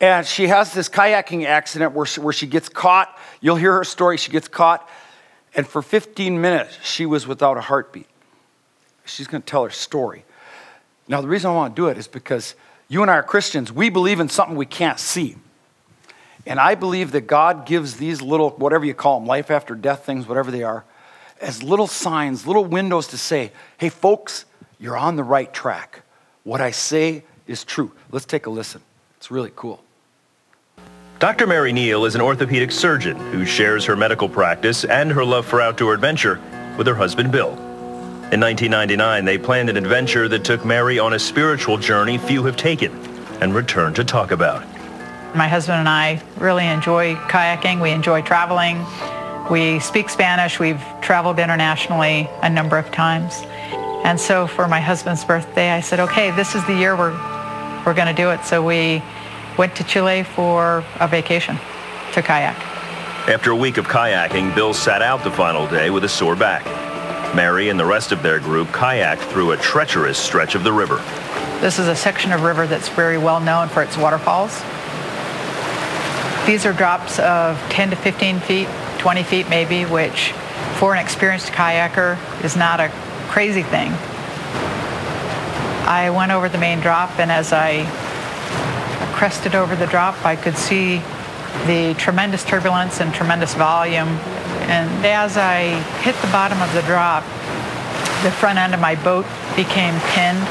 And 0.00 0.26
she 0.26 0.48
has 0.48 0.72
this 0.72 0.88
kayaking 0.88 1.44
accident 1.44 1.92
where 1.92 2.06
she, 2.06 2.20
where 2.20 2.32
she 2.32 2.46
gets 2.46 2.70
caught. 2.70 3.16
You'll 3.42 3.56
hear 3.56 3.74
her 3.74 3.84
story. 3.84 4.16
She 4.16 4.32
gets 4.32 4.48
caught. 4.48 4.88
And 5.54 5.66
for 5.66 5.82
15 5.82 6.40
minutes, 6.40 6.78
she 6.82 7.04
was 7.04 7.26
without 7.26 7.58
a 7.58 7.60
heartbeat. 7.60 8.06
She's 9.04 9.26
going 9.26 9.42
to 9.42 9.46
tell 9.46 9.64
her 9.64 9.70
story. 9.70 10.24
Now, 11.06 11.20
the 11.20 11.28
reason 11.28 11.50
I 11.50 11.54
want 11.54 11.76
to 11.76 11.82
do 11.82 11.88
it 11.88 11.98
is 11.98 12.08
because 12.08 12.54
you 12.88 13.02
and 13.02 13.10
I 13.10 13.14
are 13.16 13.22
Christians. 13.22 13.70
We 13.70 13.90
believe 13.90 14.20
in 14.20 14.30
something 14.30 14.56
we 14.56 14.66
can't 14.66 14.98
see. 14.98 15.36
And 16.46 16.58
I 16.58 16.76
believe 16.76 17.12
that 17.12 17.26
God 17.26 17.66
gives 17.66 17.96
these 17.96 18.22
little, 18.22 18.50
whatever 18.50 18.86
you 18.86 18.94
call 18.94 19.20
them, 19.20 19.28
life 19.28 19.50
after 19.50 19.74
death 19.74 20.06
things, 20.06 20.26
whatever 20.26 20.50
they 20.50 20.62
are, 20.62 20.84
as 21.40 21.62
little 21.62 21.86
signs, 21.86 22.46
little 22.46 22.64
windows 22.64 23.08
to 23.08 23.18
say, 23.18 23.52
hey, 23.78 23.88
folks, 23.88 24.44
you're 24.78 24.96
on 24.96 25.16
the 25.16 25.24
right 25.24 25.52
track. 25.52 26.02
What 26.44 26.60
I 26.60 26.70
say 26.70 27.24
is 27.46 27.64
true. 27.64 27.92
Let's 28.10 28.26
take 28.26 28.46
a 28.46 28.50
listen. 28.50 28.82
It's 29.16 29.30
really 29.30 29.52
cool. 29.54 29.82
Dr. 31.18 31.48
Mary 31.48 31.72
Neal 31.72 32.04
is 32.04 32.14
an 32.14 32.20
orthopedic 32.20 32.70
surgeon 32.70 33.16
who 33.32 33.44
shares 33.44 33.84
her 33.84 33.96
medical 33.96 34.28
practice 34.28 34.84
and 34.84 35.10
her 35.10 35.24
love 35.24 35.44
for 35.44 35.60
outdoor 35.60 35.92
adventure 35.92 36.40
with 36.76 36.86
her 36.86 36.94
husband 36.94 37.32
Bill. 37.32 37.50
In 38.30 38.40
1999, 38.40 39.24
they 39.24 39.36
planned 39.36 39.68
an 39.68 39.76
adventure 39.76 40.28
that 40.28 40.44
took 40.44 40.64
Mary 40.64 40.98
on 40.98 41.14
a 41.14 41.18
spiritual 41.18 41.76
journey 41.76 42.18
few 42.18 42.44
have 42.44 42.56
taken 42.56 42.92
and 43.40 43.54
returned 43.54 43.96
to 43.96 44.04
talk 44.04 44.30
about. 44.30 44.62
My 45.34 45.48
husband 45.48 45.80
and 45.80 45.88
I 45.88 46.22
really 46.38 46.66
enjoy 46.66 47.16
kayaking. 47.16 47.82
We 47.82 47.90
enjoy 47.90 48.22
traveling. 48.22 48.84
We 49.50 49.78
speak 49.80 50.10
Spanish. 50.10 50.60
We've 50.60 50.82
traveled 51.00 51.38
internationally 51.38 52.28
a 52.42 52.50
number 52.50 52.76
of 52.76 52.90
times. 52.92 53.34
And 54.04 54.20
so 54.20 54.46
for 54.46 54.68
my 54.68 54.80
husband's 54.80 55.24
birthday, 55.24 55.70
I 55.70 55.80
said, 55.80 56.00
okay, 56.00 56.30
this 56.32 56.54
is 56.54 56.64
the 56.66 56.74
year 56.74 56.94
we're, 56.94 57.12
we're 57.86 57.94
going 57.94 58.14
to 58.14 58.14
do 58.14 58.30
it. 58.30 58.44
So 58.44 58.62
we 58.62 59.02
went 59.56 59.74
to 59.76 59.84
Chile 59.84 60.22
for 60.22 60.84
a 61.00 61.08
vacation 61.08 61.56
to 62.12 62.22
kayak. 62.22 62.56
After 63.28 63.50
a 63.50 63.56
week 63.56 63.78
of 63.78 63.86
kayaking, 63.86 64.54
Bill 64.54 64.74
sat 64.74 65.02
out 65.02 65.24
the 65.24 65.30
final 65.30 65.66
day 65.66 65.90
with 65.90 66.04
a 66.04 66.08
sore 66.08 66.36
back. 66.36 66.64
Mary 67.34 67.68
and 67.68 67.78
the 67.78 67.84
rest 67.84 68.12
of 68.12 68.22
their 68.22 68.40
group 68.40 68.68
kayaked 68.68 69.20
through 69.30 69.52
a 69.52 69.56
treacherous 69.56 70.18
stretch 70.18 70.54
of 70.54 70.62
the 70.62 70.72
river. 70.72 70.96
This 71.60 71.78
is 71.78 71.88
a 71.88 71.96
section 71.96 72.32
of 72.32 72.42
river 72.42 72.66
that's 72.66 72.88
very 72.88 73.18
well 73.18 73.40
known 73.40 73.68
for 73.68 73.82
its 73.82 73.96
waterfalls. 73.96 74.54
These 76.46 76.64
are 76.64 76.72
drops 76.72 77.18
of 77.18 77.58
10 77.68 77.90
to 77.90 77.96
15 77.96 78.40
feet, 78.40 78.68
20 78.98 79.22
feet 79.22 79.48
maybe, 79.48 79.84
which 79.84 80.32
for 80.78 80.94
an 80.94 80.98
experienced 80.98 81.48
kayaker 81.52 82.18
is 82.44 82.56
not 82.56 82.80
a 82.80 82.88
crazy 83.28 83.62
thing. 83.62 83.92
I 85.86 86.10
went 86.14 86.32
over 86.32 86.48
the 86.48 86.58
main 86.58 86.80
drop, 86.80 87.18
and 87.18 87.32
as 87.32 87.52
I 87.52 87.84
crested 89.14 89.54
over 89.54 89.74
the 89.74 89.86
drop, 89.86 90.24
I 90.24 90.36
could 90.36 90.56
see 90.56 90.98
the 91.66 91.94
tremendous 91.98 92.44
turbulence 92.44 93.00
and 93.00 93.12
tremendous 93.12 93.54
volume. 93.54 94.08
And 94.68 95.06
as 95.06 95.36
I 95.36 95.80
hit 96.02 96.14
the 96.16 96.28
bottom 96.28 96.60
of 96.60 96.72
the 96.74 96.82
drop, 96.82 97.24
the 98.22 98.30
front 98.30 98.58
end 98.58 98.74
of 98.74 98.80
my 98.80 98.94
boat 98.96 99.24
became 99.56 99.98
pinned. 100.10 100.42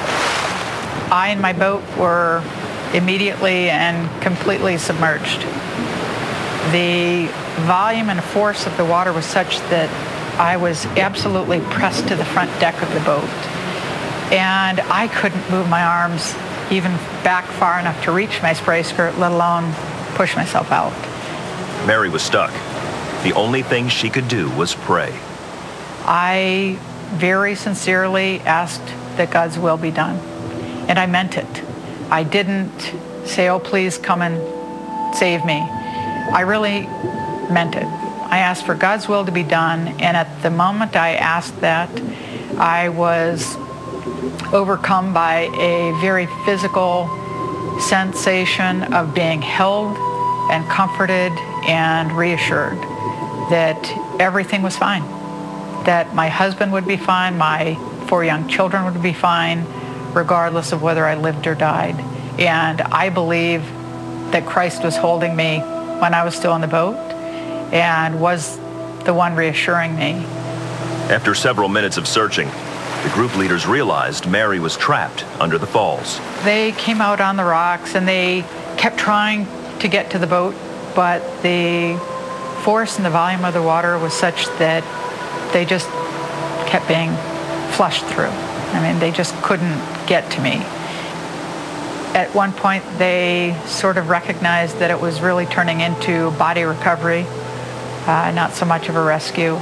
I 1.12 1.30
and 1.30 1.42
my 1.42 1.54
boat 1.54 1.84
were 1.98 2.44
immediately 2.94 3.70
and 3.70 4.10
completely 4.22 4.78
submerged. 4.78 5.42
The 6.72 7.30
volume 7.66 8.10
and 8.10 8.24
force 8.24 8.66
of 8.68 8.76
the 8.78 8.86
water 8.86 9.12
was 9.12 9.26
such 9.26 9.60
that 9.70 9.90
I 10.40 10.58
was 10.58 10.86
absolutely 10.98 11.60
pressed 11.62 12.08
to 12.10 12.16
the 12.16 12.26
front 12.26 12.52
deck 12.60 12.82
of 12.82 12.94
the 12.94 13.00
boat. 13.02 13.30
And 14.32 14.80
I 14.82 15.08
couldn't 15.08 15.50
move 15.50 15.68
my 15.68 15.84
arms 15.84 16.36
even 16.70 16.92
back 17.24 17.46
far 17.46 17.80
enough 17.80 18.04
to 18.04 18.12
reach 18.12 18.42
my 18.42 18.54
spray 18.54 18.84
skirt, 18.84 19.18
let 19.18 19.32
alone 19.32 19.74
push 20.16 20.36
myself 20.36 20.72
out. 20.72 20.94
Mary 21.88 22.10
was 22.10 22.22
stuck. 22.22 22.52
The 23.24 23.34
only 23.34 23.64
thing 23.64 23.88
she 23.88 24.10
could 24.10 24.28
do 24.28 24.50
was 24.52 24.76
pray. 24.76 25.18
I 26.06 26.78
very 27.16 27.56
sincerely 27.56 28.40
asked 28.42 28.86
that 29.16 29.32
God's 29.32 29.58
will 29.58 29.78
be 29.78 29.92
done. 29.92 30.18
And 30.88 31.00
I 31.00 31.06
meant 31.06 31.38
it. 31.38 31.64
I 32.10 32.24
didn't 32.24 32.94
say, 33.26 33.50
oh, 33.50 33.60
please 33.60 33.98
come 33.98 34.22
and 34.22 35.16
save 35.16 35.46
me. 35.46 35.60
I 35.60 36.42
really 36.42 36.88
meant 37.50 37.76
it. 37.76 37.86
I 38.30 38.40
asked 38.40 38.66
for 38.66 38.76
God's 38.76 39.08
will 39.08 39.26
to 39.26 39.32
be 39.32 39.44
done, 39.44 39.88
and 39.88 40.18
at 40.18 40.44
the 40.44 40.50
moment 40.50 40.98
I 40.98 41.14
asked 41.14 41.62
that, 41.62 41.90
I 42.58 42.90
was 42.90 43.56
overcome 44.54 45.14
by 45.14 45.50
a 45.58 45.98
very 46.02 46.28
physical 46.46 47.08
sensation 47.80 48.94
of 48.94 49.14
being 49.14 49.42
held 49.42 49.96
and 50.52 50.68
comforted 50.70 51.32
and 51.68 52.12
reassured 52.12 52.78
that 53.50 53.80
everything 54.20 54.62
was 54.62 54.76
fine, 54.76 55.04
that 55.86 56.14
my 56.14 56.28
husband 56.28 56.74
would 56.74 56.88
be 56.88 56.98
fine, 56.98 57.38
my 57.38 57.76
four 58.08 58.26
young 58.26 58.50
children 58.50 58.84
would 58.86 59.02
be 59.02 59.14
fine, 59.14 59.66
regardless 60.14 60.74
of 60.74 60.82
whether 60.82 61.06
I 61.06 61.16
lived 61.16 61.48
or 61.48 61.56
died. 61.56 61.96
And 62.40 62.82
I 62.82 63.10
believe 63.10 63.62
that 64.32 64.46
Christ 64.46 64.84
was 64.84 64.98
holding 64.98 65.34
me 65.36 65.60
when 65.60 66.14
I 66.14 66.26
was 66.26 66.36
still 66.36 66.54
in 66.56 66.62
the 66.62 66.68
boat 66.68 67.07
and 67.72 68.20
was 68.20 68.58
the 69.06 69.14
one 69.14 69.36
reassuring 69.36 69.96
me. 69.96 70.14
After 71.10 71.34
several 71.34 71.70
minutes 71.70 71.98
of 71.98 72.08
searching, 72.08 72.50
the 73.04 73.10
group 73.14 73.36
leaders 73.38 73.66
realized 73.66 74.30
Mary 74.30 74.60
was 74.60 74.76
trapped 74.76 75.24
under 75.40 75.58
the 75.58 75.68
falls. 75.68 76.20
They 76.44 76.74
came 76.74 77.00
out 77.00 77.22
on 77.22 77.38
the 77.38 77.44
rocks 77.44 77.96
and 77.96 78.08
they 78.08 78.44
kept 78.78 78.98
trying 78.98 79.48
to 79.80 79.88
get 79.88 80.12
to 80.12 80.20
the 80.20 80.28
boat, 80.28 80.56
but 80.96 81.22
the 81.44 81.98
force 82.64 82.98
and 82.98 83.06
the 83.06 83.10
volume 83.10 83.46
of 83.46 83.54
the 83.54 83.62
water 83.62 83.98
was 83.98 84.14
such 84.14 84.46
that 84.58 84.84
they 85.54 85.64
just 85.64 85.88
kept 86.68 86.88
being 86.88 87.16
flushed 87.72 88.06
through. 88.08 88.26
I 88.74 88.82
mean, 88.82 89.00
they 89.00 89.12
just 89.12 89.34
couldn't 89.42 89.80
get 90.08 90.30
to 90.32 90.42
me. 90.42 90.56
At 92.14 92.30
one 92.34 92.52
point, 92.52 92.84
they 92.98 93.56
sort 93.66 93.98
of 93.98 94.10
recognized 94.10 94.80
that 94.80 94.92
it 94.92 95.00
was 95.00 95.22
really 95.22 95.46
turning 95.46 95.82
into 95.82 96.32
body 96.32 96.64
recovery, 96.64 97.26
uh, 98.08 98.32
not 98.32 98.54
so 98.54 98.66
much 98.66 98.90
of 98.90 98.96
a 98.96 99.04
rescue. 99.04 99.54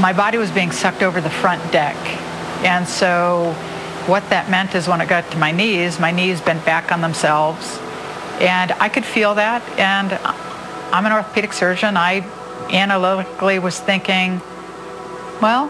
My 0.00 0.12
body 0.16 0.38
was 0.38 0.50
being 0.50 0.72
sucked 0.72 1.02
over 1.02 1.20
the 1.20 1.30
front 1.30 1.62
deck. 1.72 1.96
And 2.64 2.88
so, 2.88 3.52
what 4.06 4.28
that 4.30 4.50
meant 4.50 4.74
is 4.74 4.88
when 4.88 5.00
it 5.00 5.08
got 5.08 5.30
to 5.30 5.38
my 5.38 5.50
knees, 5.50 6.00
my 6.00 6.10
knees 6.10 6.40
bent 6.40 6.64
back 6.64 6.90
on 6.90 7.00
themselves. 7.00 7.78
And 8.40 8.72
I 8.72 8.88
could 8.88 9.04
feel 9.04 9.34
that. 9.36 9.62
And 9.78 10.12
I'm 10.92 11.06
an 11.06 11.12
orthopedic 11.12 11.52
surgeon. 11.52 11.96
I 11.96 12.26
analytically 12.70 13.58
was 13.58 13.78
thinking, 13.78 14.40
well, 15.40 15.68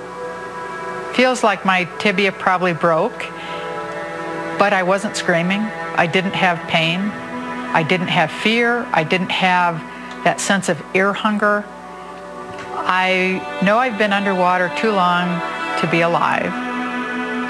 feels 1.15 1.43
like 1.43 1.65
my 1.65 1.85
tibia 1.99 2.33
probably 2.33 2.73
broke 2.73 3.27
but 4.59 4.73
I 4.73 4.83
wasn't 4.83 5.17
screaming. 5.17 5.61
I 5.61 6.07
didn't 6.07 6.35
have 6.35 6.59
pain. 6.69 7.01
I 7.01 7.83
didn't 7.83 8.09
have 8.09 8.31
fear. 8.31 8.87
I 8.93 9.05
didn't 9.05 9.31
have 9.31 9.83
that 10.25 10.41
sense 10.41 10.69
of 10.69 10.83
air 10.95 11.13
hunger. 11.13 11.65
I 12.87 13.61
know 13.63 13.79
I've 13.79 13.99
been 13.99 14.13
underwater 14.13 14.73
too 14.77 14.91
long 14.91 15.41
to 15.81 15.89
be 15.91 16.01
alive, 16.01 16.53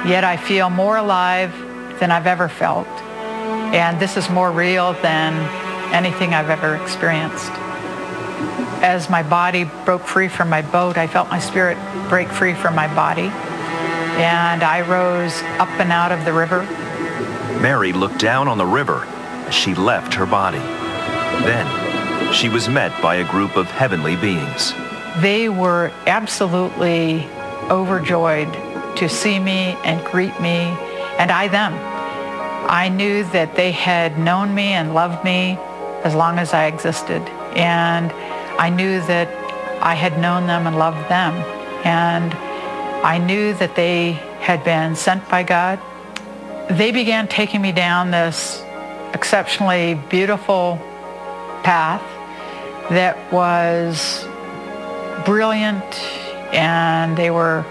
yet 0.07 0.25
I 0.25 0.37
feel 0.37 0.71
more 0.71 0.97
alive 0.97 1.53
than 2.01 2.11
I've 2.11 2.27
ever 2.27 2.49
felt. 2.49 2.87
And 3.75 3.99
this 3.99 4.17
is 4.17 4.29
more 4.29 4.53
real 4.53 4.93
than 4.95 5.33
anything 5.95 6.35
I've 6.35 6.51
ever 6.51 6.77
experienced. 6.77 7.51
As 8.83 9.09
my 9.09 9.23
body 9.23 9.65
broke 9.85 10.03
free 10.03 10.29
from 10.29 10.51
my 10.51 10.63
boat, 10.63 10.99
I 10.99 11.07
felt 11.07 11.31
my 11.31 11.39
spirit 11.39 11.79
break 12.09 12.29
free 12.29 12.55
from 12.55 12.75
my 12.75 12.93
body. 12.95 13.31
And 14.21 14.63
I 14.63 14.83
rose 14.83 15.43
up 15.59 15.69
and 15.81 15.91
out 15.91 16.13
of 16.13 16.25
the 16.25 16.33
river 16.33 16.67
Mary 17.65 17.95
looked 17.95 18.19
down 18.19 18.47
on 18.47 18.59
the 18.59 18.67
river 18.67 19.07
as 19.47 19.55
she 19.55 19.75
left 19.75 20.13
her 20.13 20.27
body. 20.27 20.59
Then 20.59 21.93
she 22.35 22.49
was 22.49 22.68
met 22.68 23.01
by 23.01 23.16
a 23.16 23.25
group 23.31 23.57
of 23.57 23.70
heavenly 23.70 24.16
beings. 24.16 24.75
They 25.18 25.49
were 25.49 25.92
absolutely 26.07 27.27
overjoyed 27.70 28.53
to 28.97 29.09
see 29.09 29.38
me 29.38 29.77
and 29.85 30.05
greet 30.05 30.38
me, 30.40 30.59
and 31.18 31.31
I 31.31 31.49
them. 31.49 31.73
I 32.68 32.88
knew 32.88 33.25
that 33.31 33.55
they 33.57 33.73
had 33.73 34.18
known 34.18 34.55
me 34.55 34.73
and 34.73 34.94
loved 34.94 35.25
me 35.25 35.59
as 36.03 36.14
long 36.14 36.38
as 36.38 36.53
I 36.53 36.66
existed, 36.66 37.23
and 37.57 38.12
I 38.59 38.68
knew 38.70 39.01
that 39.03 39.29
I 39.83 39.94
had 39.94 40.18
known 40.18 40.47
them 40.47 40.66
and 40.66 40.77
loved 40.77 41.09
them, 41.09 41.35
and 41.85 42.35
I 43.05 43.18
knew 43.18 43.55
that 43.55 43.77
they 43.77 44.12
had 44.40 44.64
been 44.64 44.97
sent 44.97 45.29
by 45.29 45.42
God 45.42 45.81
they 46.68 46.92
began 46.92 47.29
taking 47.29 47.61
me 47.61 47.73
down 47.73 48.11
this 48.11 48.62
exceptionally 49.12 49.94
beautiful 50.09 50.79
path 51.62 52.03
that 52.90 53.33
was 53.33 54.25
brilliant 55.25 55.85
and 56.55 57.16
they 57.16 57.31
were 57.31 57.64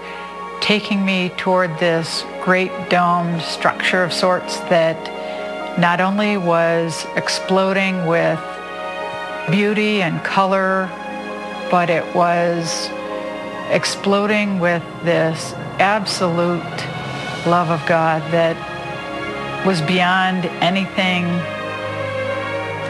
taking 0.60 1.04
me 1.04 1.30
toward 1.36 1.70
this 1.78 2.24
great 2.42 2.72
domed 2.88 3.40
structure 3.42 4.02
of 4.02 4.12
sorts 4.12 4.58
that 4.70 5.78
not 5.78 6.00
only 6.00 6.36
was 6.36 7.06
exploding 7.16 8.06
with 8.06 8.40
beauty 9.50 10.02
and 10.02 10.22
color, 10.24 10.88
but 11.70 11.90
it 11.90 12.14
was 12.14 12.88
exploding 13.70 14.58
with 14.58 14.82
this 15.04 15.52
absolute 15.78 16.62
love 17.46 17.70
of 17.70 17.84
God 17.86 18.22
that 18.32 18.56
was 19.66 19.80
beyond 19.82 20.46
anything 20.62 21.24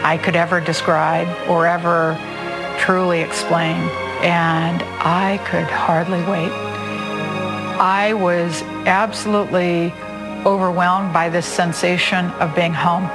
I 0.05 0.19
could 0.19 0.35
ever 0.35 0.61
describe 0.61 1.27
or 1.49 1.65
ever 1.65 2.15
truly 2.77 3.21
explain. 3.21 3.75
And 4.21 4.83
I 5.01 5.39
could 5.45 5.63
hardly 5.63 6.21
wait. 6.29 6.51
I 7.81 8.13
was 8.13 8.61
absolutely 8.85 9.91
overwhelmed 10.45 11.11
by 11.11 11.29
this 11.29 11.47
sensation 11.47 12.27
of 12.33 12.55
being 12.55 12.71
home, 12.71 13.05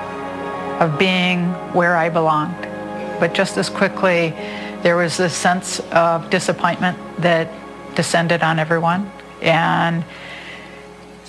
of 0.80 0.98
being 0.98 1.44
where 1.74 1.96
I 1.96 2.08
belonged. 2.08 2.60
But 3.20 3.34
just 3.34 3.56
as 3.56 3.70
quickly, 3.70 4.30
there 4.82 4.96
was 4.96 5.16
this 5.16 5.32
sense 5.32 5.78
of 5.92 6.28
disappointment 6.28 6.98
that 7.18 7.52
descended 7.94 8.42
on 8.42 8.58
everyone. 8.58 9.12
And 9.42 10.04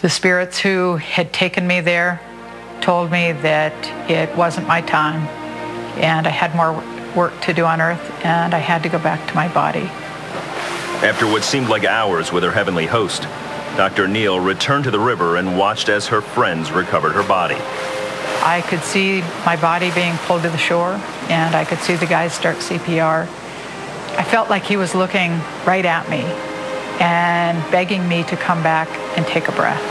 the 0.02 0.10
spirits 0.10 0.58
who 0.58 0.96
had 0.96 1.32
taken 1.32 1.68
me 1.68 1.82
there 1.82 2.20
told 2.82 3.12
me 3.12 3.32
that 3.32 4.10
it 4.10 4.36
wasn't 4.36 4.68
my 4.68 4.82
time 4.82 5.28
and 5.98 6.28
I 6.28 6.30
had 6.30 6.56
more 6.56 6.74
work 7.16 7.40
to 7.42 7.54
do 7.54 7.66
on 7.66 7.82
earth 7.82 8.26
and 8.26 8.54
I 8.54 8.60
had 8.60 8.84
to 8.84 8.90
go 8.90 9.00
back 9.00 9.28
to 9.28 9.36
my 9.36 9.48
body. 9.54 9.90
After 11.04 11.26
what 11.26 11.44
seemed 11.44 11.70
like 11.70 11.84
hours 11.84 12.32
with 12.32 12.44
her 12.44 12.52
heavenly 12.52 12.86
host, 12.86 13.24
Dr. 13.76 14.08
Neal 14.08 14.40
returned 14.40 14.84
to 14.84 14.92
the 14.92 15.00
river 15.00 15.38
and 15.38 15.58
watched 15.58 15.90
as 15.90 16.08
her 16.08 16.22
friends 16.22 16.72
recovered 16.72 17.14
her 17.14 17.24
body. 17.24 17.58
I 18.44 18.64
could 18.68 18.82
see 18.82 19.22
my 19.46 19.56
body 19.56 19.92
being 19.92 20.16
pulled 20.20 20.44
to 20.44 20.50
the 20.50 20.58
shore 20.58 21.00
and 21.30 21.56
I 21.56 21.66
could 21.66 21.80
see 21.80 21.96
the 21.96 22.06
guys 22.06 22.34
start 22.34 22.58
CPR. 22.58 23.24
I 24.18 24.24
felt 24.24 24.50
like 24.50 24.64
he 24.64 24.78
was 24.78 24.94
looking 24.94 25.32
right 25.66 25.86
at 25.86 26.10
me 26.10 26.22
and 27.00 27.72
begging 27.72 28.08
me 28.08 28.24
to 28.26 28.36
come 28.36 28.62
back 28.62 28.90
and 29.18 29.26
take 29.26 29.48
a 29.48 29.52
breath. 29.52 29.82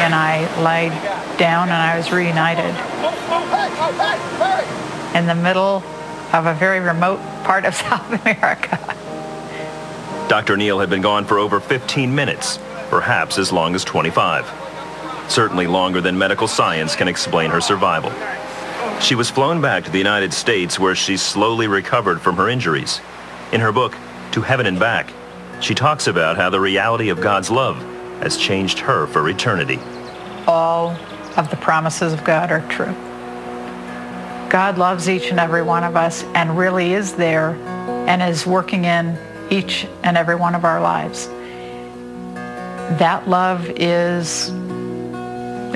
And 0.00 0.14
I 0.14 0.48
lied 0.62 1.19
down 1.40 1.70
and 1.70 1.72
I 1.72 1.96
was 1.96 2.12
reunited 2.12 2.76
in 5.16 5.26
the 5.26 5.34
middle 5.34 5.82
of 6.34 6.44
a 6.44 6.52
very 6.52 6.80
remote 6.80 7.18
part 7.44 7.64
of 7.64 7.74
South 7.86 8.06
America. 8.26 8.78
Dr. 10.28 10.58
Neal 10.58 10.78
had 10.78 10.90
been 10.90 11.00
gone 11.00 11.24
for 11.24 11.38
over 11.38 11.58
15 11.58 12.14
minutes, 12.14 12.58
perhaps 12.90 13.38
as 13.38 13.50
long 13.50 13.74
as 13.74 13.84
25. 13.84 14.46
Certainly 15.30 15.66
longer 15.66 16.02
than 16.02 16.18
medical 16.18 16.46
science 16.46 16.94
can 16.94 17.08
explain 17.08 17.50
her 17.50 17.62
survival. 17.62 18.12
She 19.00 19.14
was 19.14 19.30
flown 19.30 19.62
back 19.62 19.84
to 19.84 19.90
the 19.90 19.98
United 19.98 20.34
States 20.34 20.78
where 20.78 20.94
she 20.94 21.16
slowly 21.16 21.68
recovered 21.68 22.20
from 22.20 22.36
her 22.36 22.50
injuries. 22.50 23.00
In 23.50 23.62
her 23.62 23.72
book, 23.72 23.96
To 24.32 24.42
Heaven 24.42 24.66
and 24.66 24.78
Back, 24.78 25.10
she 25.62 25.74
talks 25.74 26.06
about 26.06 26.36
how 26.36 26.50
the 26.50 26.60
reality 26.60 27.08
of 27.08 27.22
God's 27.22 27.50
love 27.50 27.78
has 28.20 28.36
changed 28.36 28.78
her 28.80 29.06
for 29.06 29.26
eternity. 29.26 29.78
All 30.46 30.98
of 31.36 31.50
the 31.50 31.56
promises 31.56 32.12
of 32.12 32.24
God 32.24 32.50
are 32.50 32.66
true. 32.68 32.94
God 34.50 34.78
loves 34.78 35.08
each 35.08 35.30
and 35.30 35.38
every 35.38 35.62
one 35.62 35.84
of 35.84 35.96
us 35.96 36.24
and 36.34 36.58
really 36.58 36.92
is 36.92 37.12
there 37.14 37.50
and 38.08 38.20
is 38.20 38.46
working 38.46 38.84
in 38.84 39.16
each 39.50 39.86
and 40.02 40.16
every 40.16 40.34
one 40.34 40.54
of 40.54 40.64
our 40.64 40.80
lives. 40.80 41.28
That 42.98 43.28
love 43.28 43.70
is 43.76 44.50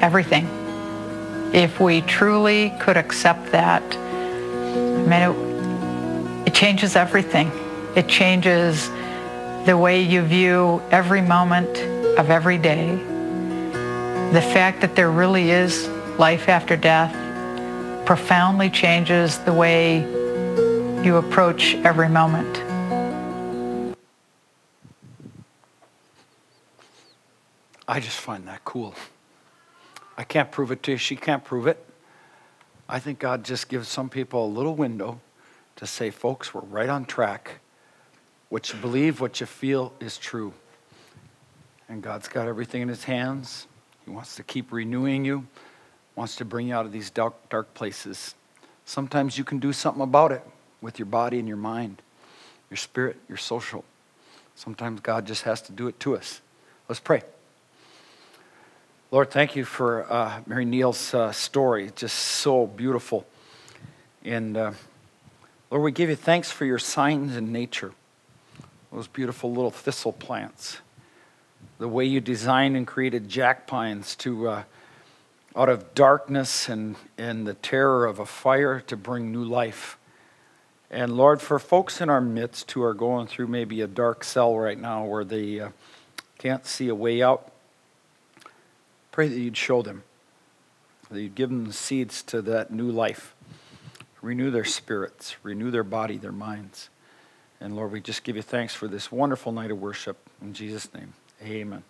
everything. 0.03 0.49
If 1.53 1.79
we 1.79 2.01
truly 2.01 2.73
could 2.81 2.97
accept 2.97 3.53
that, 3.53 3.83
I 3.97 5.07
mean, 5.07 5.13
it, 5.13 6.49
it 6.49 6.55
changes 6.55 6.97
everything. 6.97 7.53
It 7.95 8.09
changes 8.09 8.91
the 9.67 9.79
way 9.79 10.03
you 10.03 10.23
view 10.23 10.83
every 10.91 11.23
moment 11.23 11.79
of 12.19 12.31
every 12.31 12.59
day, 12.59 12.99
the 14.35 14.43
fact 14.43 14.81
that 14.81 14.97
there 14.97 15.13
really 15.13 15.53
is 15.53 15.87
life 16.19 16.49
after 16.49 16.77
death 16.77 17.15
profoundly 18.05 18.69
changes 18.69 19.39
the 19.39 19.53
way 19.53 20.01
you 21.05 21.19
approach 21.19 21.77
every 21.85 22.09
moment. 22.09 22.61
I 27.87 28.01
just 28.01 28.19
find 28.19 28.49
that 28.49 28.65
cool. 28.65 28.97
I 30.19 30.25
can't 30.25 30.51
prove 30.51 30.73
it 30.73 30.83
to 30.83 30.93
you. 30.93 30.97
She 30.97 31.15
can't 31.15 31.45
prove 31.45 31.69
it. 31.69 31.87
I 32.89 32.99
think 32.99 33.21
God 33.21 33.45
just 33.45 33.69
gives 33.69 33.87
some 33.87 34.09
people 34.09 34.47
a 34.47 34.49
little 34.49 34.75
window 34.75 35.21
to 35.77 35.87
say, 35.87 36.11
folks, 36.11 36.53
we're 36.53 36.63
right 36.63 36.89
on 36.89 37.05
track. 37.05 37.61
What 38.49 38.73
you 38.73 38.81
believe, 38.81 39.21
what 39.21 39.39
you 39.39 39.47
feel 39.47 39.93
is 40.01 40.19
true. 40.19 40.55
And 41.89 42.03
God's 42.03 42.27
got 42.27 42.49
everything 42.49 42.83
in 42.83 42.89
his 42.89 43.05
hands. 43.05 43.69
He 44.05 44.11
wants 44.11 44.37
to 44.37 44.43
keep 44.43 44.73
renewing 44.73 45.25
you, 45.25 45.47
wants 46.15 46.37
to 46.37 46.45
bring 46.45 46.69
you 46.69 46.75
out 46.75 46.87
of 46.87 46.93
these 46.93 47.11
dark, 47.11 47.49
dark 47.49 47.73
places. 47.75 48.35
Sometimes 48.85 49.39
you 49.39 49.45
can 49.45 49.59
do 49.59 49.73
something 49.73 50.03
about 50.03 50.33
it 50.33 50.43
with 50.81 50.99
your 50.99 51.07
body 51.07 51.39
and 51.39 51.49
your 51.49 51.57
mind, 51.57 52.03
your 52.71 52.77
spirit, 52.77 53.17
your 53.29 53.39
social. 53.39 53.85
Sometimes 54.55 55.01
God 55.01 55.27
just 55.27 55.43
has 55.43 55.63
to 55.63 55.73
do 55.73 55.89
it 55.89 55.99
to 56.01 56.17
us. 56.17 56.41
Let's 56.89 57.01
pray. 57.01 57.23
Lord, 59.11 59.31
thank 59.31 59.57
you 59.57 59.65
for 59.65 60.11
uh, 60.13 60.41
Mary 60.47 60.65
Neal's 60.65 61.15
uh, 61.15 61.33
story. 61.33 61.91
Just 61.95 62.17
so 62.17 62.67
beautiful. 62.67 63.27
And 64.25 64.57
uh, 64.57 64.73
Lord, 65.71 65.83
we 65.83 65.93
give 65.93 66.11
you 66.11 66.17
thanks 66.17 66.51
for 66.51 66.65
your 66.65 66.79
signs 66.79 67.37
in 67.37 67.53
nature, 67.53 67.93
those 68.93 69.07
beautiful 69.07 69.51
little 69.53 69.71
thistle 69.71 70.13
plants, 70.13 70.79
the 71.85 71.89
way 71.89 72.07
you 72.07 72.19
designed 72.19 72.79
and 72.79 72.87
created 72.87 73.29
jack 73.29 73.67
pines 73.67 74.17
to, 74.17 74.49
uh, 74.49 74.63
out 75.55 75.69
of 75.69 75.95
darkness 75.95 76.71
and, 76.71 76.97
and 77.19 77.47
the 77.47 77.53
terror 77.53 78.07
of 78.07 78.19
a 78.19 78.25
fire, 78.25 78.81
to 78.81 78.97
bring 78.97 79.31
new 79.31 79.45
life. 79.45 79.99
And 80.91 81.15
Lord, 81.15 81.43
for 81.43 81.59
folks 81.59 82.01
in 82.01 82.09
our 82.09 82.23
midst 82.23 82.73
who 82.73 82.83
are 82.83 82.95
going 82.95 83.27
through 83.27 83.49
maybe 83.49 83.83
a 83.83 83.87
dark 83.87 84.25
cell 84.25 84.57
right 84.57 84.81
now 84.81 85.05
where 85.05 85.27
they 85.27 85.61
uh, 85.61 85.69
can't 86.39 86.65
see 86.65 86.89
a 86.89 86.95
way 86.95 87.23
out, 87.23 87.53
pray 89.13 89.29
that 89.29 89.39
you'd 89.39 89.55
show 89.55 89.83
them, 89.83 90.05
that 91.11 91.21
you'd 91.21 91.35
give 91.35 91.51
them 91.51 91.67
the 91.67 91.75
seeds 91.75 92.23
to 92.23 92.41
that 92.41 92.73
new 92.73 92.91
life. 92.91 93.35
Renew 94.23 94.51
their 94.51 94.65
spirits, 94.65 95.37
renew 95.43 95.71
their 95.71 95.85
body, 95.85 96.17
their 96.17 96.33
minds. 96.33 96.89
And 97.61 97.77
Lord, 97.77 97.93
we 97.93 98.01
just 98.01 98.25
give 98.25 98.37
you 98.37 98.43
thanks 98.43 98.73
for 98.73 98.89
this 98.89 99.13
wonderful 99.13 99.53
night 99.53 99.71
of 99.71 99.79
worship. 99.79 100.17
In 100.41 100.55
Jesus' 100.55 100.89
name, 100.95 101.13
amen. 101.45 101.85